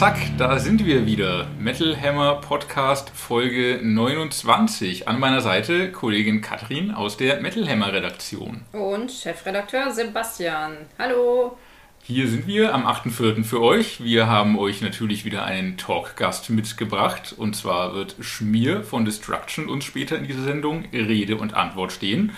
[0.00, 1.46] Zack, da sind wir wieder.
[1.58, 5.06] Metal Hammer Podcast Folge 29.
[5.06, 8.62] An meiner Seite Kollegin Katrin aus der Metal Hammer Redaktion.
[8.72, 10.78] Und Chefredakteur Sebastian.
[10.98, 11.58] Hallo.
[12.02, 13.44] Hier sind wir am 8.4.
[13.44, 14.02] für euch.
[14.02, 17.34] Wir haben euch natürlich wieder einen Talkgast mitgebracht.
[17.36, 22.32] Und zwar wird Schmier von Destruction uns später in dieser Sendung Rede und Antwort stehen.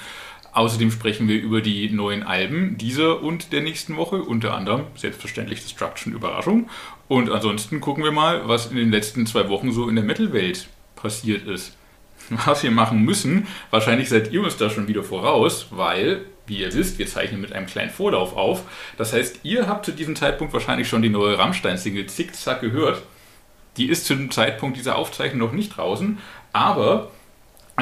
[0.53, 5.63] Außerdem sprechen wir über die neuen Alben dieser und der nächsten Woche, unter anderem selbstverständlich
[5.63, 6.69] Destruction Überraschung.
[7.13, 10.69] Und ansonsten gucken wir mal, was in den letzten zwei Wochen so in der Metal-Welt
[10.97, 11.77] passiert ist.
[12.31, 16.73] Was wir machen müssen, wahrscheinlich seid ihr uns da schon wieder voraus, weil, wie ihr
[16.73, 18.63] wisst, wir zeichnen mit einem kleinen Vorlauf auf.
[18.97, 23.03] Das heißt, ihr habt zu diesem Zeitpunkt wahrscheinlich schon die neue Rammstein-Single Zickzack gehört.
[23.77, 26.17] Die ist zu dem Zeitpunkt dieser Aufzeichnung noch nicht draußen,
[26.55, 27.11] aber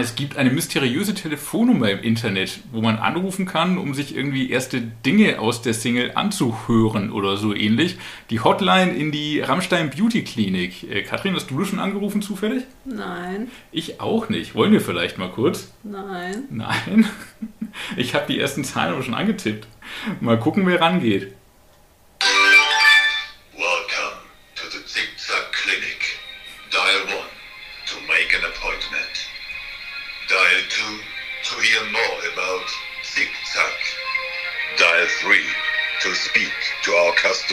[0.01, 4.81] es gibt eine mysteriöse Telefonnummer im Internet, wo man anrufen kann, um sich irgendwie erste
[4.81, 7.99] Dinge aus der Single anzuhören oder so ähnlich.
[8.31, 10.91] Die Hotline in die Rammstein Beauty Klinik.
[10.91, 12.65] Äh, Katrin, hast du schon angerufen zufällig?
[12.85, 13.49] Nein.
[13.73, 14.55] Ich auch nicht.
[14.55, 15.73] Wollen wir vielleicht mal kurz?
[15.83, 16.45] Nein.
[16.51, 17.07] Nein.
[17.97, 19.69] Ich habe die ersten Zahlen aber schon angetippt.
[20.21, 21.33] Mal gucken, wer rangeht.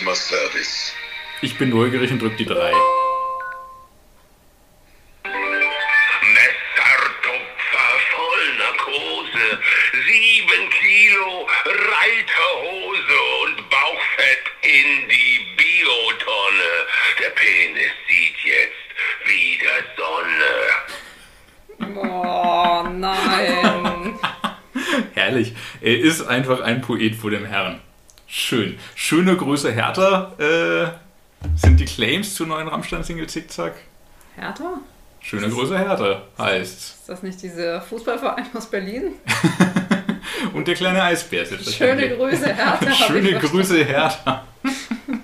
[0.07, 0.93] Customer service.
[1.41, 2.71] Ich bin neugierig und drück die 3.
[6.33, 9.59] Messertupfer voll Narkose,
[10.07, 16.71] sieben Kilo Reiterhose und Bauchfett in die Biotonne.
[17.19, 18.87] Der Penis sieht jetzt
[19.25, 20.55] wieder Sonne.
[21.97, 24.19] Oh nein.
[25.13, 25.53] Herrlich.
[25.81, 27.81] Er ist einfach ein Poet vor dem Herrn.
[28.37, 28.77] Schön.
[28.93, 33.73] Schöne Größe härter äh, sind die Claims zur neuen Rammstein-Single Zickzack.
[34.35, 34.79] Hertha?
[35.19, 36.97] Schöne Größe härter heißt's.
[36.99, 39.13] Ist das nicht dieser Fußballverein aus Berlin?
[40.53, 42.15] Und der kleine Eisbär Schöne selbstverständlich.
[42.15, 42.93] Grüße, Hertha.
[42.93, 43.39] Schöne.
[43.39, 44.45] Grüße, Hertha.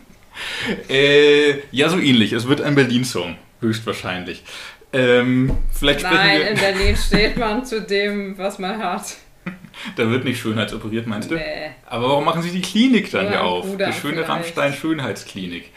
[0.90, 2.34] äh, ja, so ähnlich.
[2.34, 4.44] Es wird ein Berlin-Song, höchstwahrscheinlich.
[4.92, 9.18] Ähm, vielleicht Nein, in Berlin steht man zu dem, was man hat.
[9.96, 11.36] Da wird nicht schönheitsoperiert, meinst du?
[11.36, 11.72] Nee.
[11.88, 13.66] Aber warum machen sie die Klinik dann Nur hier auf?
[13.66, 14.30] Rudern Die schöne vielleicht.
[14.30, 15.72] Rammstein Schönheitsklinik.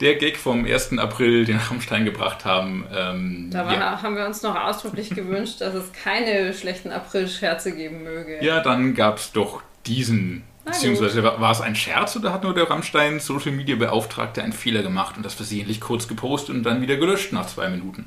[0.00, 0.96] Der Gag vom 1.
[0.98, 2.86] April, den Rammstein gebracht haben.
[2.94, 4.00] Ähm, Da ja.
[4.02, 8.38] haben wir uns noch ausdrücklich gewünscht, dass es keine schlechten April-Scherze geben möge.
[8.44, 10.44] ja, dann gab es doch diesen.
[10.64, 14.52] Beziehungsweise war, war es ein Scherz oder hat nur der Rammstein Social Media Beauftragte einen
[14.52, 18.06] Fehler gemacht und das versehentlich kurz gepostet und dann wieder gelöscht nach zwei Minuten?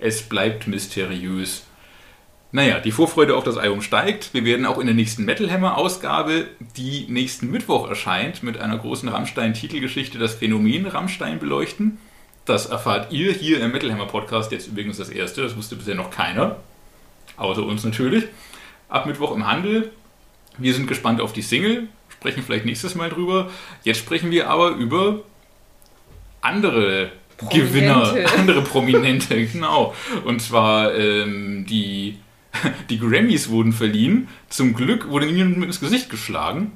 [0.00, 1.64] Es bleibt mysteriös.
[2.54, 4.32] Naja, die Vorfreude auf das Album steigt.
[4.32, 8.78] Wir werden auch in der nächsten Metal Hammer Ausgabe, die nächsten Mittwoch erscheint, mit einer
[8.78, 11.98] großen Rammstein-Titelgeschichte das Phänomen Rammstein beleuchten.
[12.44, 15.42] Das erfahrt ihr hier im Metal Hammer Podcast jetzt übrigens das erste.
[15.42, 16.58] Das wusste bisher noch keiner.
[17.36, 18.22] Außer uns natürlich.
[18.88, 19.90] Ab Mittwoch im Handel.
[20.56, 21.88] Wir sind gespannt auf die Single.
[22.08, 23.50] Sprechen vielleicht nächstes Mal drüber.
[23.82, 25.22] Jetzt sprechen wir aber über
[26.40, 27.66] andere Prominente.
[27.66, 29.92] Gewinner, andere Prominente, genau.
[30.24, 32.18] Und zwar ähm, die,
[32.90, 34.28] die Grammys wurden verliehen.
[34.48, 36.72] Zum Glück wurde niemand mit ins Gesicht geschlagen.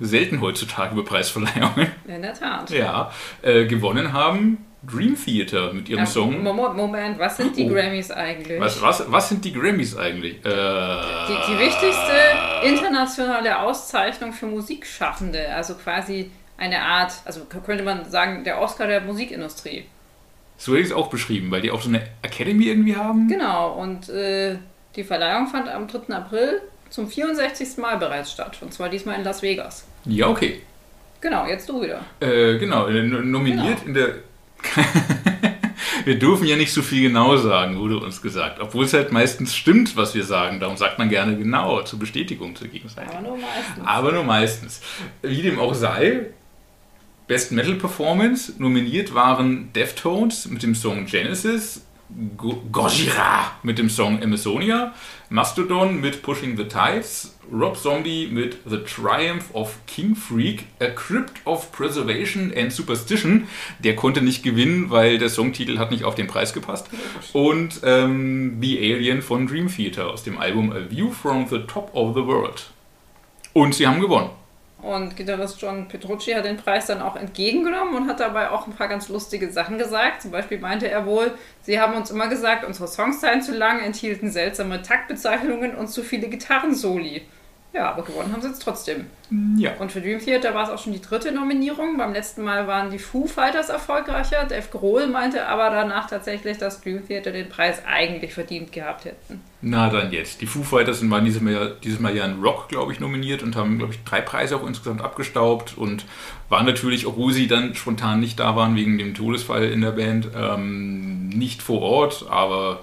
[0.00, 1.88] Selten heutzutage bei Preisverleihungen.
[2.08, 2.70] In der Tat.
[2.70, 3.12] Ja,
[3.42, 6.42] äh, gewonnen haben Dream Theater mit ihrem Ja, Song.
[6.42, 7.72] Moment, Moment, was sind die Oh.
[7.72, 8.60] Grammys eigentlich?
[8.60, 10.44] Was, was, was sind die Grammys eigentlich?
[10.44, 18.10] Äh, Die, die wichtigste internationale Auszeichnung für Musikschaffende, also quasi eine Art, also könnte man
[18.10, 19.84] sagen, der Oscar der Musikindustrie.
[20.56, 23.28] so hätte ich es auch beschrieben, weil die auch so eine Academy irgendwie haben.
[23.28, 24.56] Genau, und äh,
[24.96, 26.14] die Verleihung fand am 3.
[26.14, 26.60] April
[26.90, 27.78] zum 64.
[27.78, 29.86] Mal bereits statt, und zwar diesmal in Las Vegas.
[30.04, 30.60] Ja, okay.
[31.20, 32.00] Genau, jetzt du wieder.
[32.20, 33.86] Äh, genau, äh, no- nominiert Genau.
[33.86, 34.14] in der.
[36.04, 38.60] wir dürfen ja nicht so viel genau sagen, wurde uns gesagt.
[38.60, 40.60] Obwohl es halt meistens stimmt, was wir sagen.
[40.60, 43.10] Darum sagt man gerne genau, zur Bestätigung zur Gegenseite.
[43.16, 43.86] Aber nur meistens.
[43.86, 44.80] Aber nur meistens.
[45.22, 46.26] Wie dem auch sei,
[47.28, 51.84] Best Metal Performance nominiert waren Deftones mit dem Song Genesis,
[52.36, 54.94] Gojira mit dem Song Amazonia,
[55.30, 61.40] Mastodon mit Pushing the Tides, Rob Zombie mit The Triumph of King Freak, A Crypt
[61.44, 63.48] of Preservation and Superstition.
[63.78, 66.88] Der konnte nicht gewinnen, weil der Songtitel hat nicht auf den Preis gepasst.
[67.32, 71.90] Und ähm, The Alien von Dream Theater aus dem Album A View from the Top
[71.94, 72.70] of the World.
[73.52, 74.30] Und sie haben gewonnen.
[74.82, 78.72] Und Gitarrist John Petrucci hat den Preis dann auch entgegengenommen und hat dabei auch ein
[78.72, 80.22] paar ganz lustige Sachen gesagt.
[80.22, 81.30] Zum Beispiel meinte er wohl,
[81.62, 86.02] sie haben uns immer gesagt, unsere Songs seien zu lang, enthielten seltsame Taktbezeichnungen und zu
[86.02, 87.22] viele Gitarrensoli.
[87.74, 89.06] Ja, aber gewonnen haben sie jetzt trotzdem.
[89.56, 89.72] Ja.
[89.78, 91.96] Und für Dream Theater war es auch schon die dritte Nominierung.
[91.96, 94.44] Beim letzten Mal waren die Foo Fighters erfolgreicher.
[94.44, 99.40] Dave Grohl meinte aber danach tatsächlich, dass Dream Theater den Preis eigentlich verdient gehabt hätten.
[99.62, 100.42] Na dann jetzt.
[100.42, 103.42] Die Foo Fighters sind waren dieses Mal, dieses Mal ja in Rock, glaube ich, nominiert
[103.42, 106.04] und haben, glaube ich, drei Preise auch insgesamt abgestaubt und
[106.50, 110.28] waren natürlich, obwohl sie dann spontan nicht da waren wegen dem Todesfall in der Band,
[110.36, 112.80] ähm, nicht vor Ort, aber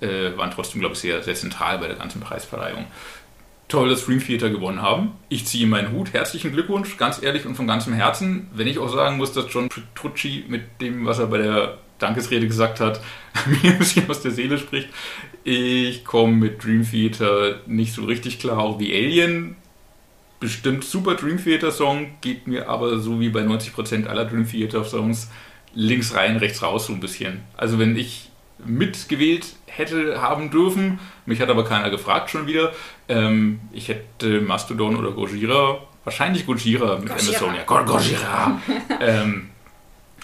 [0.00, 2.86] äh, waren trotzdem, glaube ich, sehr, sehr zentral bei der ganzen Preisverleihung.
[3.68, 5.14] Toll, dass Dream Theater gewonnen haben.
[5.28, 6.12] Ich ziehe meinen Hut.
[6.12, 8.48] Herzlichen Glückwunsch, ganz ehrlich und von ganzem Herzen.
[8.54, 12.46] Wenn ich auch sagen muss, dass John Petrucci mit dem, was er bei der Dankesrede
[12.46, 13.00] gesagt hat,
[13.46, 14.88] mir ein bisschen aus der Seele spricht.
[15.42, 18.58] Ich komme mit Dream Theater nicht so richtig klar.
[18.58, 19.56] Auch The Alien,
[20.38, 24.84] bestimmt super Dream Theater Song, geht mir aber so wie bei 90% aller Dream Theater
[24.84, 25.28] Songs
[25.74, 27.42] links rein, rechts raus so ein bisschen.
[27.56, 28.30] Also wenn ich
[28.64, 32.72] mitgewählt hätte haben dürfen, mich hat aber keiner gefragt schon wieder,
[33.08, 37.38] ähm, ich hätte Mastodon oder Gojira, wahrscheinlich Gojira mit Gojira.
[37.38, 37.62] Amazonia.
[37.64, 38.60] Go Gojira!
[39.00, 39.50] ähm,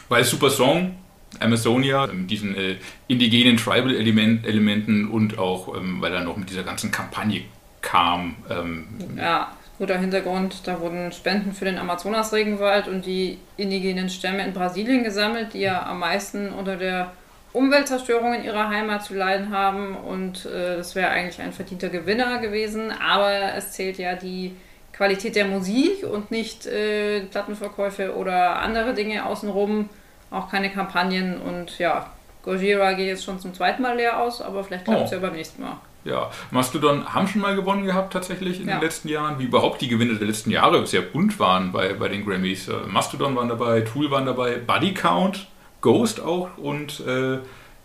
[0.08, 0.96] weil super Song,
[1.40, 2.76] Amazonia, mit diesen äh,
[3.08, 7.42] indigenen Tribal-Elementen und auch, ähm, weil er noch mit dieser ganzen Kampagne
[7.80, 8.36] kam.
[8.50, 8.86] Ähm,
[9.16, 10.66] Ja, guter Hintergrund.
[10.66, 15.84] Da wurden Spenden für den Amazonas-Regenwald und die indigenen Stämme in Brasilien gesammelt, die ja
[15.84, 17.12] am meisten unter der
[17.52, 19.96] Umweltzerstörung in ihrer Heimat zu leiden haben.
[19.96, 22.92] Und äh, das wäre eigentlich ein verdienter Gewinner gewesen.
[22.92, 24.56] Aber es zählt ja die
[24.92, 29.88] Qualität der Musik und nicht äh, Plattenverkäufe oder andere Dinge außenrum.
[30.30, 31.40] Auch keine Kampagnen.
[31.40, 32.10] Und ja,
[32.42, 35.14] Gojira geht jetzt schon zum zweiten Mal leer aus, aber vielleicht klappt es Oh.
[35.16, 35.76] ja beim nächsten Mal.
[36.04, 38.74] Ja, Mastodon haben schon mal gewonnen gehabt tatsächlich in Ja.
[38.76, 42.08] den letzten Jahren, wie überhaupt die Gewinne der letzten Jahre sehr bunt waren bei, bei
[42.08, 42.66] den Grammys.
[42.66, 45.46] Äh, Mastodon waren dabei, Tool waren dabei, Buddy Count,
[45.82, 47.38] Ghost auch und äh,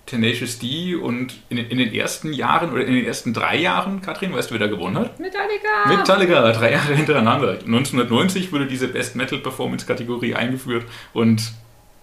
[0.05, 4.01] Tenacious D und in, den- in den ersten Jahren oder in den ersten drei Jahren,
[4.01, 5.19] Katrin, weißt du, wer da gewonnen hat?
[5.19, 5.85] Metallica!
[5.89, 7.51] Metallica, drei Jahre hintereinander.
[7.65, 11.51] 1990 wurde diese Best Metal Performance Kategorie eingeführt und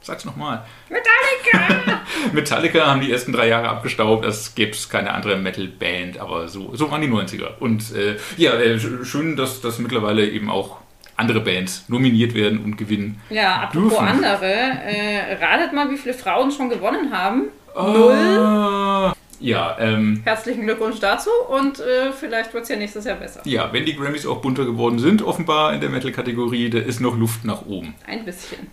[0.03, 0.67] sag's nochmal.
[0.91, 2.01] Metallica!
[2.35, 6.91] Metallica haben die ersten drei Jahre abgestaubt, es gibt keine andere Metal-Band, aber so, so
[6.91, 7.57] waren die 90er.
[7.61, 10.77] Und äh, ja, äh, sch- schön, dass, dass mittlerweile eben auch
[11.17, 13.21] andere Bands nominiert werden und gewinnen.
[13.31, 14.07] Ja, apropos Dürfen.
[14.09, 17.45] andere, äh, ratet mal, wie viele Frauen schon gewonnen haben.
[17.77, 18.13] Null.
[18.13, 23.41] Ah, ja, ähm, Herzlichen Glückwunsch dazu und äh, vielleicht wird es ja nächstes Jahr besser.
[23.45, 27.17] ja, wenn die Grammys auch bunter geworden sind, offenbar in der Metal-Kategorie, da ist noch
[27.19, 27.95] Luft nach oben.
[28.07, 28.69] Ein bisschen.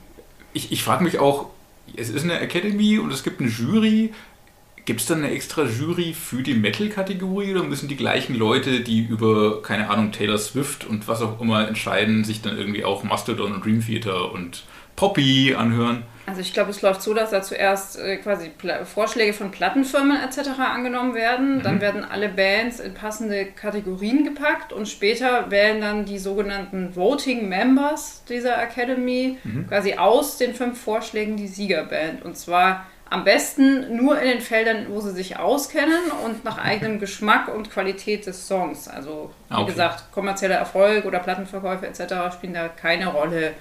[0.53, 1.47] Ich, ich frage mich auch,
[1.95, 4.13] es ist eine Academy und es gibt eine Jury.
[4.85, 9.05] Gibt es dann eine extra Jury für die Metal-Kategorie oder müssen die gleichen Leute, die
[9.05, 13.53] über, keine Ahnung, Taylor Swift und was auch immer entscheiden, sich dann irgendwie auch Mastodon
[13.53, 14.63] und Dream Theater und
[14.95, 16.03] Poppy anhören?
[16.25, 20.17] Also ich glaube, es läuft so, dass da zuerst äh, quasi Pla Vorschläge von Plattenfirmen
[20.23, 20.59] etc.
[20.59, 21.61] angenommen werden.
[21.61, 27.49] Dann werden alle Bands in passende Kategorien gepackt und später wählen dann die sogenannten Voting
[27.49, 32.23] Members dieser Academy quasi aus den fünf Vorschlägen die Siegerband.
[32.23, 36.97] Und zwar am besten nur in den Feldern, wo sie sich auskennen und nach eigenem
[36.99, 38.87] Geschmack und Qualität des Songs.
[38.87, 39.71] Also wie Ah, okay.
[39.71, 42.33] gesagt, kommerzieller Erfolg oder Plattenverkäufe etc.
[42.33, 43.53] spielen da keine Rolle.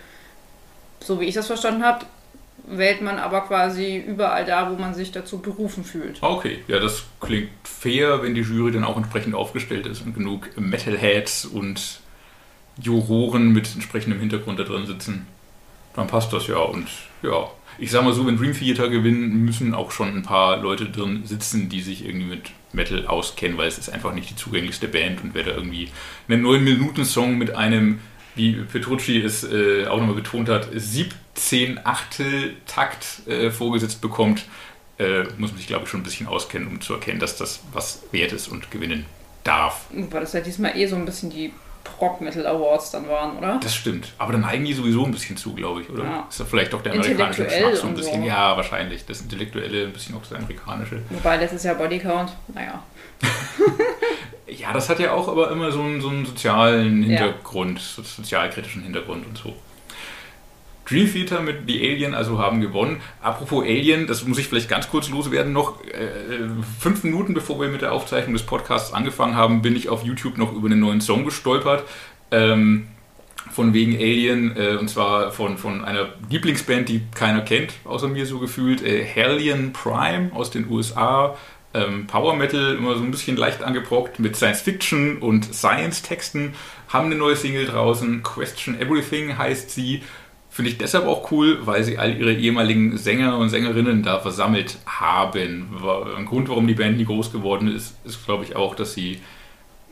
[1.01, 2.07] So wie ich das verstanden habe,
[2.67, 6.23] wählt man aber quasi überall da, wo man sich dazu berufen fühlt.
[6.23, 10.49] Okay, ja, das klingt fair, wenn die Jury dann auch entsprechend aufgestellt ist und genug
[10.57, 12.01] Metalheads und
[12.81, 15.27] Juroren mit entsprechendem Hintergrund da drin sitzen.
[16.01, 16.57] Dann passt das ja.
[16.57, 16.89] Und
[17.23, 20.87] ja, ich sag mal so, wenn Dream Theater gewinnen, müssen auch schon ein paar Leute
[20.87, 24.89] drin sitzen, die sich irgendwie mit Metal auskennen, weil es ist einfach nicht die zugänglichste
[24.89, 25.91] Band und wer da irgendwie
[26.27, 27.99] einen 9-Minuten-Song mit einem,
[28.35, 34.47] wie Petrucci es äh, auch nochmal betont hat, 17 Achtel Takt äh, vorgesetzt bekommt,
[34.97, 37.61] äh, muss man sich, glaube ich, schon ein bisschen auskennen, um zu erkennen, dass das
[37.75, 39.05] was wert ist und gewinnen
[39.45, 39.85] darf.
[39.93, 41.53] Weil das ja diesmal eh so ein bisschen die
[42.01, 43.61] Rock Metal Awards dann waren, oder?
[43.63, 44.13] Das stimmt.
[44.19, 46.05] Aber dann neigen die sowieso ein bisschen zu, glaube ich, oder?
[46.05, 46.27] Ja.
[46.29, 48.23] Ist ja vielleicht auch der amerikanische Geschmack so ein bisschen.
[48.23, 48.27] so.
[48.27, 49.05] Ja, wahrscheinlich.
[49.07, 51.03] Das Intellektuelle, ein bisschen auch das amerikanische.
[51.11, 52.83] Wobei letztes Jahr Bodycount, naja.
[54.47, 57.09] Ja, das hat ja auch aber immer so einen, so einen sozialen Ja.
[57.21, 59.55] Hintergrund, so sozialkritischen Hintergrund und so.
[60.89, 63.01] Dream Theater mit The Alien also haben gewonnen.
[63.23, 65.85] Apropos Alien, das muss ich vielleicht ganz kurz loswerden noch.
[65.85, 70.03] Äh, fünf Minuten bevor wir mit der Aufzeichnung des Podcasts angefangen haben, bin ich auf
[70.03, 71.85] YouTube noch über einen neuen Song gestolpert.
[72.31, 72.89] Ähm,
[73.51, 78.27] von wegen Alien, äh, und zwar von, von einer Lieblingsband, die keiner kennt, außer mir
[78.27, 81.37] so gefühlt, äh, Hellion Prime aus den USA.
[81.73, 86.55] Ähm, Power Metal, immer so ein bisschen leicht angebrockt mit Science Fiction und Science-Texten,
[86.89, 90.03] haben eine neue Single draußen, Question Everything heißt sie.
[90.53, 94.79] Finde ich deshalb auch cool, weil sie all ihre ehemaligen Sänger und Sängerinnen da versammelt
[94.85, 95.69] haben.
[96.17, 99.21] Ein Grund, warum die Band nie groß geworden ist, ist, glaube ich, auch, dass sie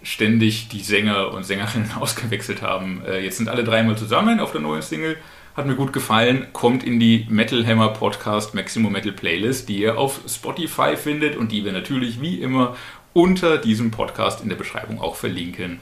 [0.02, 3.02] ständig die Sänger und Sängerinnen ausgewechselt haben.
[3.06, 5.16] Äh, jetzt sind alle dreimal zusammen auf der neuen Single.
[5.56, 6.48] Hat mir gut gefallen.
[6.52, 11.52] Kommt in die Metal Hammer Podcast Maximum Metal Playlist, die ihr auf Spotify findet und
[11.52, 12.76] die wir natürlich wie immer
[13.12, 15.78] unter diesem Podcast in der Beschreibung auch verlinken.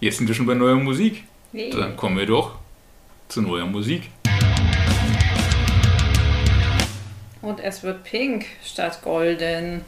[0.00, 1.24] Jetzt sind wir schon bei neuer Musik.
[1.52, 1.70] Hey.
[1.70, 2.58] Dann kommen wir doch
[3.28, 4.10] zu neuer Musik.
[7.42, 9.82] Und es wird pink statt golden.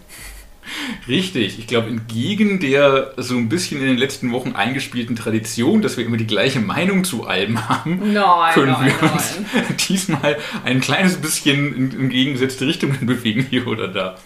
[1.07, 5.97] Richtig, ich glaube, entgegen der so ein bisschen in den letzten Wochen eingespielten Tradition, dass
[5.97, 9.65] wir immer die gleiche Meinung zu Alben haben, Nein, können nein, wir uns nein.
[9.89, 14.19] diesmal ein kleines bisschen in, in gegengesetzte Richtungen bewegen, hier oder da.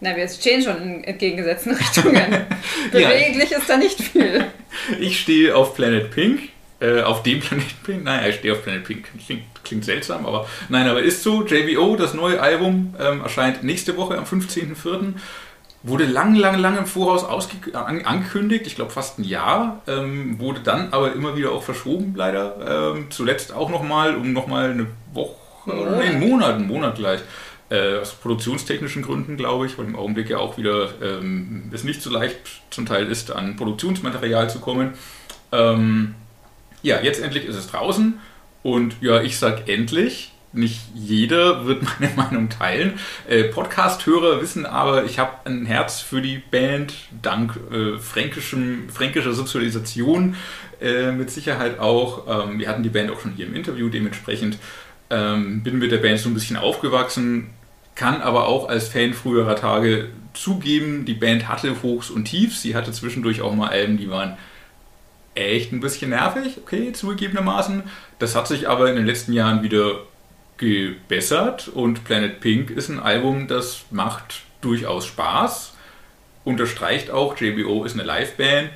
[0.00, 2.46] Na, wir stehen schon in entgegengesetzten Richtungen.
[2.90, 4.46] Beweglich ist da nicht viel.
[4.98, 6.48] Ich stehe auf Planet Pink.
[6.82, 8.04] Äh, auf dem Planet Pink?
[8.04, 9.08] Nein, ich stehe auf Planet Pink.
[9.24, 11.46] Klingt, klingt seltsam, aber nein, aber ist so.
[11.46, 15.14] JBO, das neue Album, ähm, erscheint nächste Woche am 15.04.
[15.84, 20.60] Wurde lang, lang, lang im Voraus an, angekündigt, ich glaube fast ein Jahr, ähm, wurde
[20.60, 22.94] dann aber immer wieder auch verschoben, leider.
[22.96, 25.36] Ähm, zuletzt auch nochmal, um nochmal eine Woche,
[25.66, 27.20] oder nee, einen Monat, einen Monat gleich.
[27.68, 32.02] Äh, aus produktionstechnischen Gründen, glaube ich, weil im Augenblick ja auch wieder ähm, es nicht
[32.02, 32.36] so leicht
[32.70, 34.94] zum Teil ist, an Produktionsmaterial zu kommen.
[35.52, 36.14] Ähm,
[36.82, 38.18] ja, jetzt endlich ist es draußen
[38.62, 40.32] und ja, ich sag endlich.
[40.54, 42.98] Nicht jeder wird meine Meinung teilen.
[43.26, 49.32] Äh, Podcast-Hörer wissen aber, ich habe ein Herz für die Band, dank äh, fränkischem, fränkischer
[49.32, 50.36] Sozialisation
[50.80, 52.26] äh, mit Sicherheit auch.
[52.28, 54.58] Ähm, wir hatten die Band auch schon hier im Interview, dementsprechend
[55.08, 57.50] ähm, bin mit der Band so ein bisschen aufgewachsen,
[57.94, 62.62] kann aber auch als Fan früherer Tage zugeben, die Band hatte Hochs und Tiefs.
[62.62, 64.36] Sie hatte zwischendurch auch mal Alben, die waren
[65.34, 67.84] echt ein bisschen nervig, okay, zugegebenermaßen.
[68.18, 70.00] Das hat sich aber in den letzten Jahren wieder
[70.58, 75.74] gebessert und Planet Pink ist ein Album, das macht durchaus Spaß.
[76.44, 78.72] Unterstreicht auch, JBO ist eine Liveband.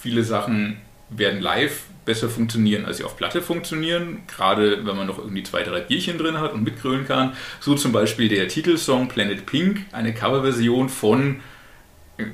[0.00, 0.78] Viele Sachen
[1.10, 4.22] werden live besser funktionieren, als sie auf Platte funktionieren.
[4.26, 7.34] Gerade wenn man noch irgendwie zwei, drei Bierchen drin hat und mitgrölen kann.
[7.60, 11.40] So zum Beispiel der Titelsong Planet Pink, eine Coverversion von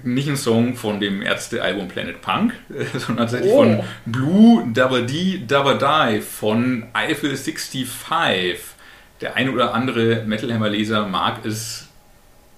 [0.02, 2.52] nicht ein Song von dem Ärzte-Album Planet Punk,
[2.92, 3.62] sondern tatsächlich Oh.
[3.62, 5.74] von Blue Dabba Dee Dabba
[6.14, 7.88] Die von Eiffel 65.
[9.20, 11.88] Der ein oder andere Metal Hammer Leser mag es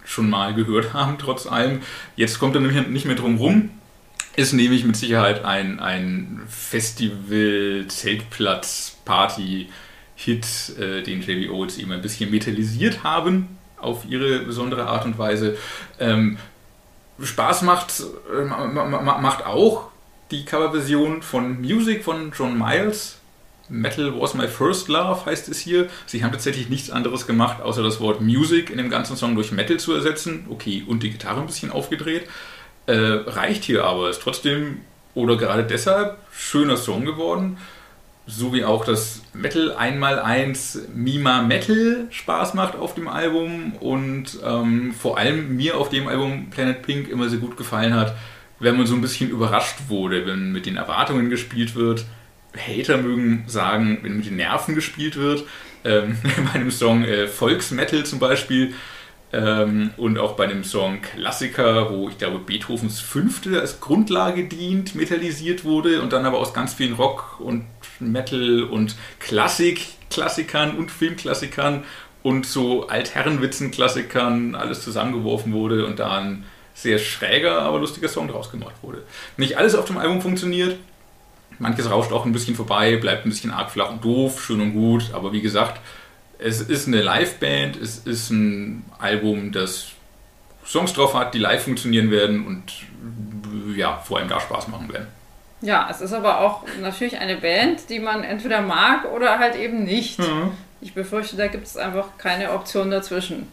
[0.05, 1.81] schon mal gehört haben, trotz allem.
[2.17, 3.71] Jetzt kommt er nämlich nicht mehr drum rum.
[4.35, 10.47] Ist nämlich mit Sicherheit ein, ein Festival, Zeltplatz, Party-Hit,
[10.81, 15.57] äh, den JBO jetzt eben ein bisschen metallisiert haben, auf ihre besondere Art und Weise.
[16.01, 16.39] Ähm,
[17.21, 18.03] Spaß macht,
[18.33, 19.89] äh, ma- ma- ma- macht auch
[20.31, 23.19] die Coverversion von Music von John Miles.
[23.69, 25.89] Metal was my first love heißt es hier.
[26.07, 29.53] Sie haben tatsächlich nichts anderes gemacht, außer das Wort Music in dem ganzen Song durch
[29.53, 30.47] Metal zu ersetzen.
[30.51, 32.29] Okay, und die Gitarre ein bisschen aufgedreht.
[32.87, 34.81] Äh, reicht hier aber, ist trotzdem
[35.15, 37.59] oder gerade deshalb schöner Song geworden.
[38.27, 44.93] So wie auch das Metal 1x1 Mima Metal Spaß macht auf dem Album und ähm,
[44.93, 48.15] vor allem mir auf dem Album Planet Pink immer sehr gut gefallen hat,
[48.61, 52.05] wenn man so ein bisschen überrascht wurde, wenn mit den Erwartungen gespielt wird.
[52.57, 55.45] Hater mögen sagen, wenn mit den Nerven gespielt wird.
[55.85, 56.17] Ähm,
[56.53, 58.73] bei einem Song äh, Volksmetal zum Beispiel
[59.33, 64.95] ähm, und auch bei dem Song Klassiker, wo ich glaube Beethovens Fünfte als Grundlage dient,
[64.95, 67.65] metallisiert wurde und dann aber aus ganz vielen Rock und
[68.11, 71.85] Metal und Klassik-Klassikern und Filmklassikern
[72.23, 76.45] und so Altherrenwitzen-Klassikern alles zusammengeworfen wurde und da ein
[76.75, 79.03] sehr schräger, aber lustiger Song draus gemacht wurde.
[79.37, 80.79] Nicht alles auf dem Album funktioniert.
[81.59, 84.73] Manches rauscht auch ein bisschen vorbei, bleibt ein bisschen arg flach und doof, schön und
[84.73, 85.81] gut, aber wie gesagt,
[86.39, 89.89] es ist eine Liveband, es ist ein Album, das
[90.65, 92.73] Songs drauf hat, die live funktionieren werden und
[93.77, 95.09] ja, vor allem da Spaß machen werden.
[95.63, 99.85] Ja, es ist aber auch natürlich eine Band, die man entweder mag oder halt eben
[99.85, 100.19] nicht.
[100.81, 103.49] Ich befürchte, da gibt es einfach keine Option dazwischen.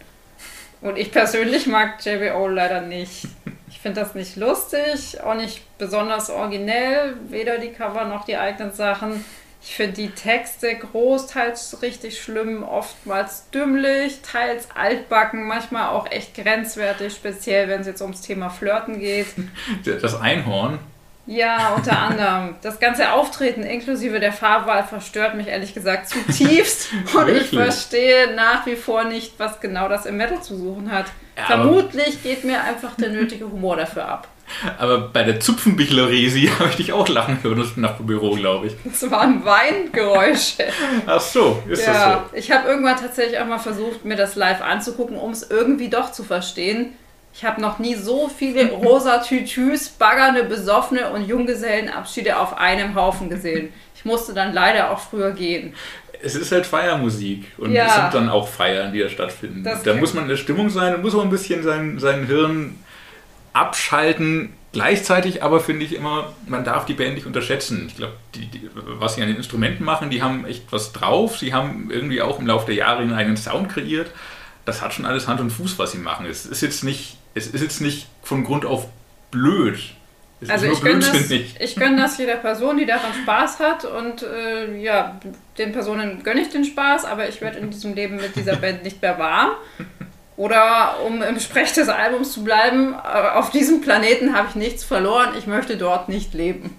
[0.81, 3.25] Und ich persönlich mag JBO leider nicht.
[3.69, 8.73] Ich finde das nicht lustig, auch nicht besonders originell, weder die Cover noch die eigenen
[8.73, 9.23] Sachen.
[9.61, 17.13] Ich finde die Texte großteils richtig schlimm, oftmals dümmlich, teils altbacken, manchmal auch echt grenzwertig,
[17.13, 19.27] speziell wenn es jetzt ums Thema Flirten geht.
[19.83, 20.79] Das Einhorn,
[21.29, 22.55] Ja, unter anderem.
[22.63, 26.89] Das ganze Auftreten inklusive der Farbwahl verstört mich ehrlich gesagt zutiefst.
[27.15, 31.05] Und ich verstehe nach wie vor nicht, was genau das im Metal zu suchen hat.
[31.37, 34.27] Ja, Vermutlich geht mir einfach der nötige Humor dafür ab.
[34.79, 38.73] aber bei der Zupfenbichler-Resi habe ich dich auch lachen hören nach dem Büro, glaube ich.
[38.83, 40.63] Das waren Weingeräusche.
[41.05, 45.15] Ach so, ist ja, ich habe irgendwann tatsächlich auch mal versucht, mir das live anzugucken,
[45.15, 46.95] um es irgendwie doch zu verstehen.
[47.33, 53.29] Ich habe noch nie so viele rosa Tütüs, baggernde, besoffene und Junggesellenabschiede auf einem Haufen
[53.29, 53.71] gesehen.
[53.95, 55.73] Ich musste dann leider auch früher gehen.
[56.21, 57.85] Es ist halt Feiermusik und Ja.
[57.87, 59.63] es sind dann auch Feiern, die da stattfinden.
[59.63, 62.25] Das da muss man in der Stimmung sein und muss auch ein bisschen sein, sein
[62.25, 62.77] Hirn
[63.53, 64.53] abschalten.
[64.71, 67.85] Gleichzeitig aber finde ich immer, man darf die Band nicht unterschätzen.
[67.87, 68.13] Ich glaube,
[68.99, 71.37] was sie an den Instrumenten machen, die haben echt was drauf.
[71.37, 74.11] Sie haben irgendwie auch im Laufe der Jahre einen eigenen Sound kreiert.
[74.69, 76.27] Das hat schon alles Hand und Fuß, was sie machen.
[76.27, 78.85] Es ist jetzt nicht, es ist jetzt nicht von Grund auf
[79.31, 79.79] blöd.
[80.41, 84.21] Es Also ich gönne, das, ich gönne das jeder Person, die daran Spaß hat und
[84.21, 85.19] äh, ja,
[85.57, 88.83] den Personen gönne ich den Spaß, aber ich werde in diesem Leben mit dieser Band
[88.83, 89.53] nicht mehr warm.
[90.37, 94.83] Oder um im Sprech des Albums zu bleiben, äh, auf diesem Planeten habe ich nichts
[94.83, 96.78] verloren, ich möchte dort nicht leben.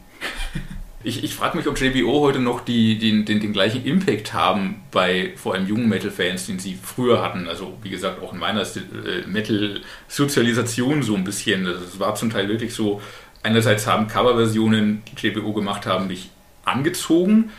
[1.02, 4.82] Ich, ich frage mich, ob JBO heute noch die, den, den, den gleichen Impact haben
[4.90, 7.48] bei vor allem jungen Metal-Fans, den sie früher hatten.
[7.48, 11.66] Also wie gesagt, auch in meiner äh, Metal-Sozialisation so ein bisschen.
[11.66, 13.00] Also, Es war zum Teil wirklich so,
[13.42, 16.28] einerseits haben Coverversionen, die JBO gemacht haben, mich
[16.66, 17.50] angezogen.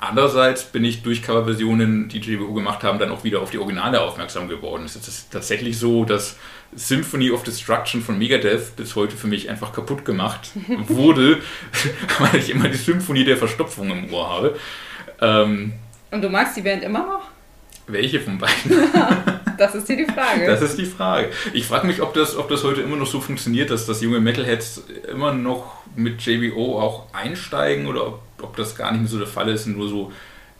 [0.00, 4.00] Andererseits bin ich durch Coverversionen, die JBO gemacht haben, dann auch wieder auf die Originale
[4.00, 4.84] aufmerksam geworden.
[4.86, 6.38] Es ist tatsächlich so, dass
[6.74, 10.50] Symphony of Destruction von Megadeth bis heute für mich einfach kaputt gemacht
[10.88, 11.38] wurde,
[12.18, 14.56] weil ich immer die Symphonie der Verstopfung im Ohr habe.
[15.20, 15.72] Ähm,
[16.10, 17.22] Und du magst die Band immer noch?
[17.88, 18.54] welche von beiden?
[19.58, 20.46] Das ist hier die Frage.
[20.46, 21.30] Das ist die Frage.
[21.52, 24.20] Ich frage mich, ob das, ob das heute immer noch so funktioniert, dass das junge
[24.20, 29.18] Metalheads immer noch mit JBO auch einsteigen oder ob, ob das gar nicht mehr so
[29.18, 30.12] der Fall ist, nur so,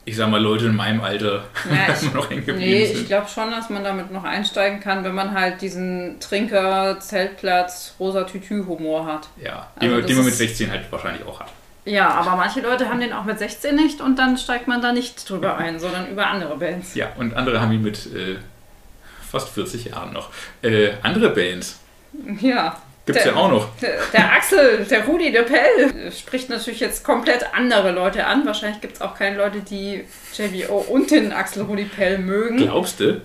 [0.09, 3.07] ich sag mal, Leute in meinem Alter Ja, ich- noch hängen geblieben Nee, ich sind.
[3.09, 8.25] glaube schon, dass man damit noch einsteigen kann, wenn man halt diesen Trinker, Zeltplatz, rosa
[8.25, 9.29] Tütü-Humor hat.
[9.43, 11.49] Ja, Also den, den man mit ist- 16 halt wahrscheinlich auch hat.
[11.85, 14.93] Ja, aber manche Leute haben den auch mit 16 nicht und dann steigt man da
[14.93, 16.95] nicht drüber ein, sondern über andere Bands.
[16.95, 18.37] Ja, und andere haben ihn mit äh,
[19.31, 20.31] fast 40 Jahren noch.
[20.63, 21.79] Äh, andere Bands
[22.41, 22.77] Ja.
[23.09, 23.69] Gibt es ja Der- auch noch.
[23.83, 28.47] Der, der Axel, der Rudi de Pell, spricht natürlich jetzt komplett andere Leute an.
[28.47, 30.05] Wahrscheinlich gibt es auch keine Leute, die
[30.37, 32.59] JBO und den Axel Rudi Pell mögen.
[32.59, 33.21] Glaubst du?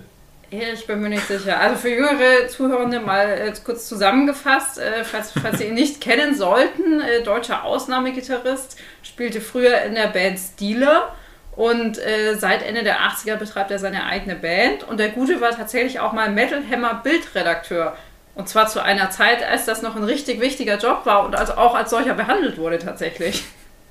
[0.50, 1.58] Ich bin mir nicht sicher.
[1.58, 7.00] Also für jüngere Zuhörende mal kurz zusammengefasst, äh, falls, falls Sie ihn nicht kennen sollten,
[7.00, 11.12] äh, deutscher Ausnahmegitarrist, spielte früher in der Band Steeler
[11.56, 15.50] und äh, seit Ende der 80er betreibt er seine eigene Band und der Gute war
[15.50, 17.96] tatsächlich auch mal Metal Hammer Bildredakteur.
[18.34, 21.54] Und zwar zu einer Zeit, als das noch ein richtig wichtiger Job war und also
[21.54, 23.44] auch als solcher behandelt wurde tatsächlich.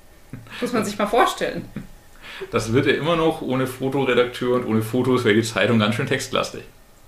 [0.60, 1.68] Muss man sich mal vorstellen.
[2.50, 6.06] Das wird er immer noch ohne Fotoredakteur und ohne Fotos wäre die Zeitung ganz schön
[6.06, 6.62] textlastig.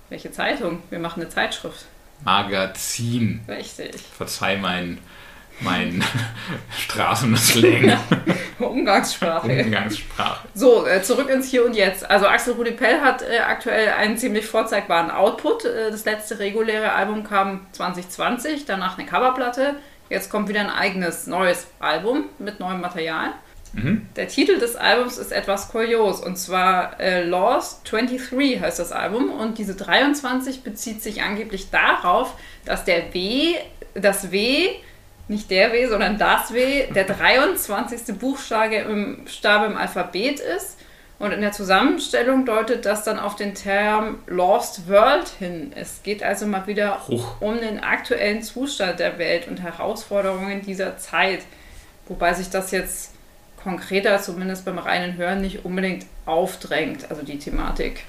[0.09, 0.81] Welche Zeitung?
[0.89, 1.85] Wir machen eine Zeitschrift.
[2.23, 3.41] Magazin.
[3.47, 3.95] Richtig.
[4.17, 4.97] Verzeih mein,
[5.59, 6.03] mein
[6.77, 7.97] Straßenslang,
[8.59, 9.47] Umgangssprache.
[9.47, 10.47] Umgangssprache.
[10.53, 12.09] So, äh, zurück ins Hier und Jetzt.
[12.09, 15.65] Also Axel Rudi Pell hat äh, aktuell einen ziemlich vorzeigbaren Output.
[15.65, 19.75] Äh, das letzte reguläre Album kam 2020, danach eine Coverplatte.
[20.09, 23.33] Jetzt kommt wieder ein eigenes neues Album mit neuem Material.
[24.15, 29.29] Der Titel des Albums ist etwas kurios und zwar äh, Lost 23 heißt das Album
[29.29, 32.33] und diese 23 bezieht sich angeblich darauf,
[32.65, 33.53] dass der W,
[33.93, 34.69] das W,
[35.27, 38.17] nicht der W, sondern das W, der 23.
[38.17, 40.77] Buchstabe im, Stabe im Alphabet ist
[41.19, 45.73] und in der Zusammenstellung deutet das dann auf den Term Lost World hin.
[45.75, 47.41] Es geht also mal wieder Huch.
[47.41, 51.41] um den aktuellen Zustand der Welt und Herausforderungen dieser Zeit.
[52.07, 53.13] Wobei sich das jetzt
[53.61, 58.03] konkreter, zumindest beim reinen Hören, nicht unbedingt aufdrängt, also die Thematik.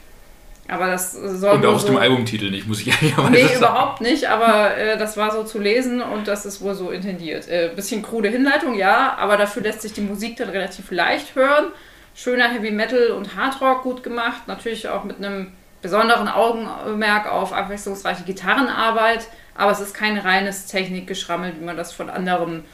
[0.70, 3.56] Aber das soll Und auch aus so dem Albumtitel nicht, muss ich ehrlicherweise Nee, sagen.
[3.56, 7.48] überhaupt nicht, aber äh, das war so zu lesen und das ist wohl so intendiert.
[7.48, 11.66] Äh, bisschen krude Hinleitung, ja, aber dafür lässt sich die Musik dann relativ leicht hören.
[12.14, 18.24] Schöner Heavy Metal und Hardrock gut gemacht, natürlich auch mit einem besonderen Augenmerk auf abwechslungsreiche
[18.24, 22.64] Gitarrenarbeit, aber es ist kein reines Technikgeschrammel, wie man das von anderen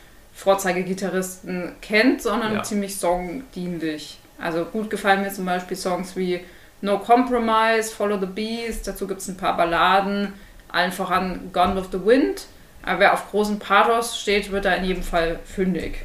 [0.69, 2.63] Vorzeigegitarristen kennt, sondern Ja.
[2.63, 4.19] ziemlich songdienlich.
[4.41, 6.41] Also gut gefallen mir zum Beispiel Songs wie
[6.85, 10.35] No Compromise, Follow the Beast, dazu gibt es ein paar Balladen,
[10.69, 12.47] allen voran Gone with the Wind.
[12.83, 16.05] Aber wer auf großen Pathos steht, wird da in jedem Fall fündig.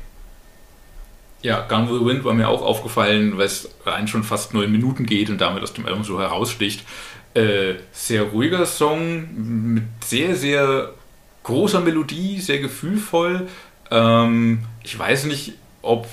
[1.42, 4.72] Ja, Gun with the Wind war mir auch aufgefallen, weil es rein schon fast neun
[4.72, 6.86] Minuten geht und damit aus dem Album so heraussticht.
[7.34, 9.28] Äh, sehr ruhiger Song
[9.74, 10.94] mit sehr, sehr
[11.44, 13.50] großer Melodie, sehr gefühlvoll.
[13.92, 16.08] Ähm, ich weiß nicht, ob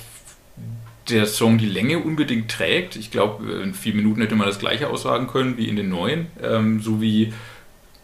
[1.09, 2.95] der Song die Länge unbedingt trägt.
[2.95, 6.27] Ich glaube, in vier Minuten hätte man das gleiche aussagen können wie in den neuen.
[6.43, 7.33] Ähm, so wie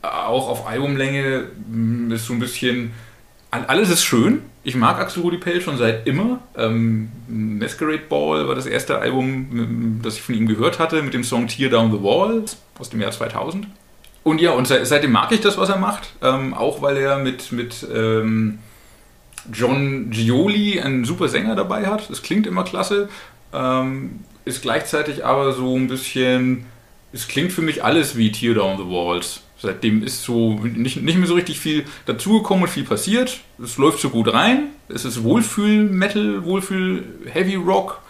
[0.02, 2.92] auch auf Albumlänge mh, ist so ein bisschen.
[3.52, 4.42] all- Alles ist schön.
[4.66, 6.40] Ich mag Axel Rudi Pell schon seit immer.
[6.58, 11.14] Ähm, Masquerade Ball war das erste Album, m- das ich von ihm gehört hatte, mit
[11.14, 12.44] dem Song Tear Down the Wall
[12.80, 13.68] aus dem Jahr 2000.
[14.24, 16.14] Und ja, und se- seitdem mag ich das, was er macht.
[16.22, 18.60] Ähm, auch weil er mit, mit ähm,
[19.52, 22.10] John Gioli einen super Sänger dabei hat.
[22.10, 23.10] Das klingt immer klasse.
[23.54, 26.66] Ähm, ist gleichzeitig aber so ein bisschen.
[27.12, 29.42] Es klingt für mich alles wie Tear Down the Walls.
[29.58, 33.40] Seitdem ist so nicht, nicht mehr so richtig viel dazugekommen und viel passiert.
[33.62, 34.70] Es läuft so gut rein.
[34.90, 38.02] Es ist Wohlfühl-Metal, Wohlfühl-Heavy-Rock.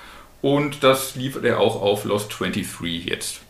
[0.41, 3.41] Und das liefert er auch auf Lost 23 jetzt.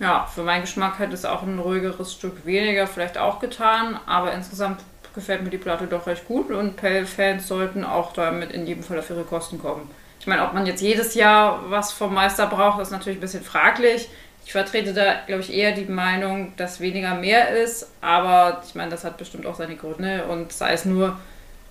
[0.00, 4.32] Ja, für meinen Geschmack hätte es auch ein ruhigeres Stück weniger vielleicht auch getan, aber
[4.32, 4.80] insgesamt
[5.14, 8.98] gefällt mir die Platte doch recht gut und Pale-Fans sollten auch damit in jedem Fall
[8.98, 9.90] auf ihre Kosten kommen.
[10.20, 13.44] Ich meine, ob man jetzt jedes Jahr was vom Meister braucht, ist natürlich ein bisschen
[13.44, 14.08] fraglich.
[14.46, 18.90] Ich vertrete da, glaube ich, eher die Meinung, dass weniger mehr ist, aber ich meine,
[18.90, 21.18] das hat bestimmt auch seine Gründe und sei es nur,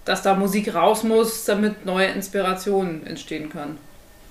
[0.06, 3.78] dass da Musik raus muss, damit neue Inspirationen entstehen können.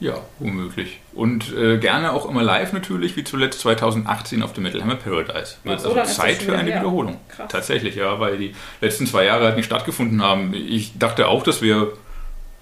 [0.02, 0.98] Ja, womöglich.
[1.14, 5.58] Und äh, gerne auch immer live natürlich, wie zuletzt 2018 auf dem Metal Hammer Paradise.
[5.62, 6.80] Wird so, also Zeit für eine her.
[6.80, 7.20] Wiederholung.
[7.28, 7.46] Krass.
[7.48, 10.54] Tatsächlich, ja, weil die letzten zwei Jahre halt nicht stattgefunden haben.
[10.54, 11.92] Ich dachte auch, das wäre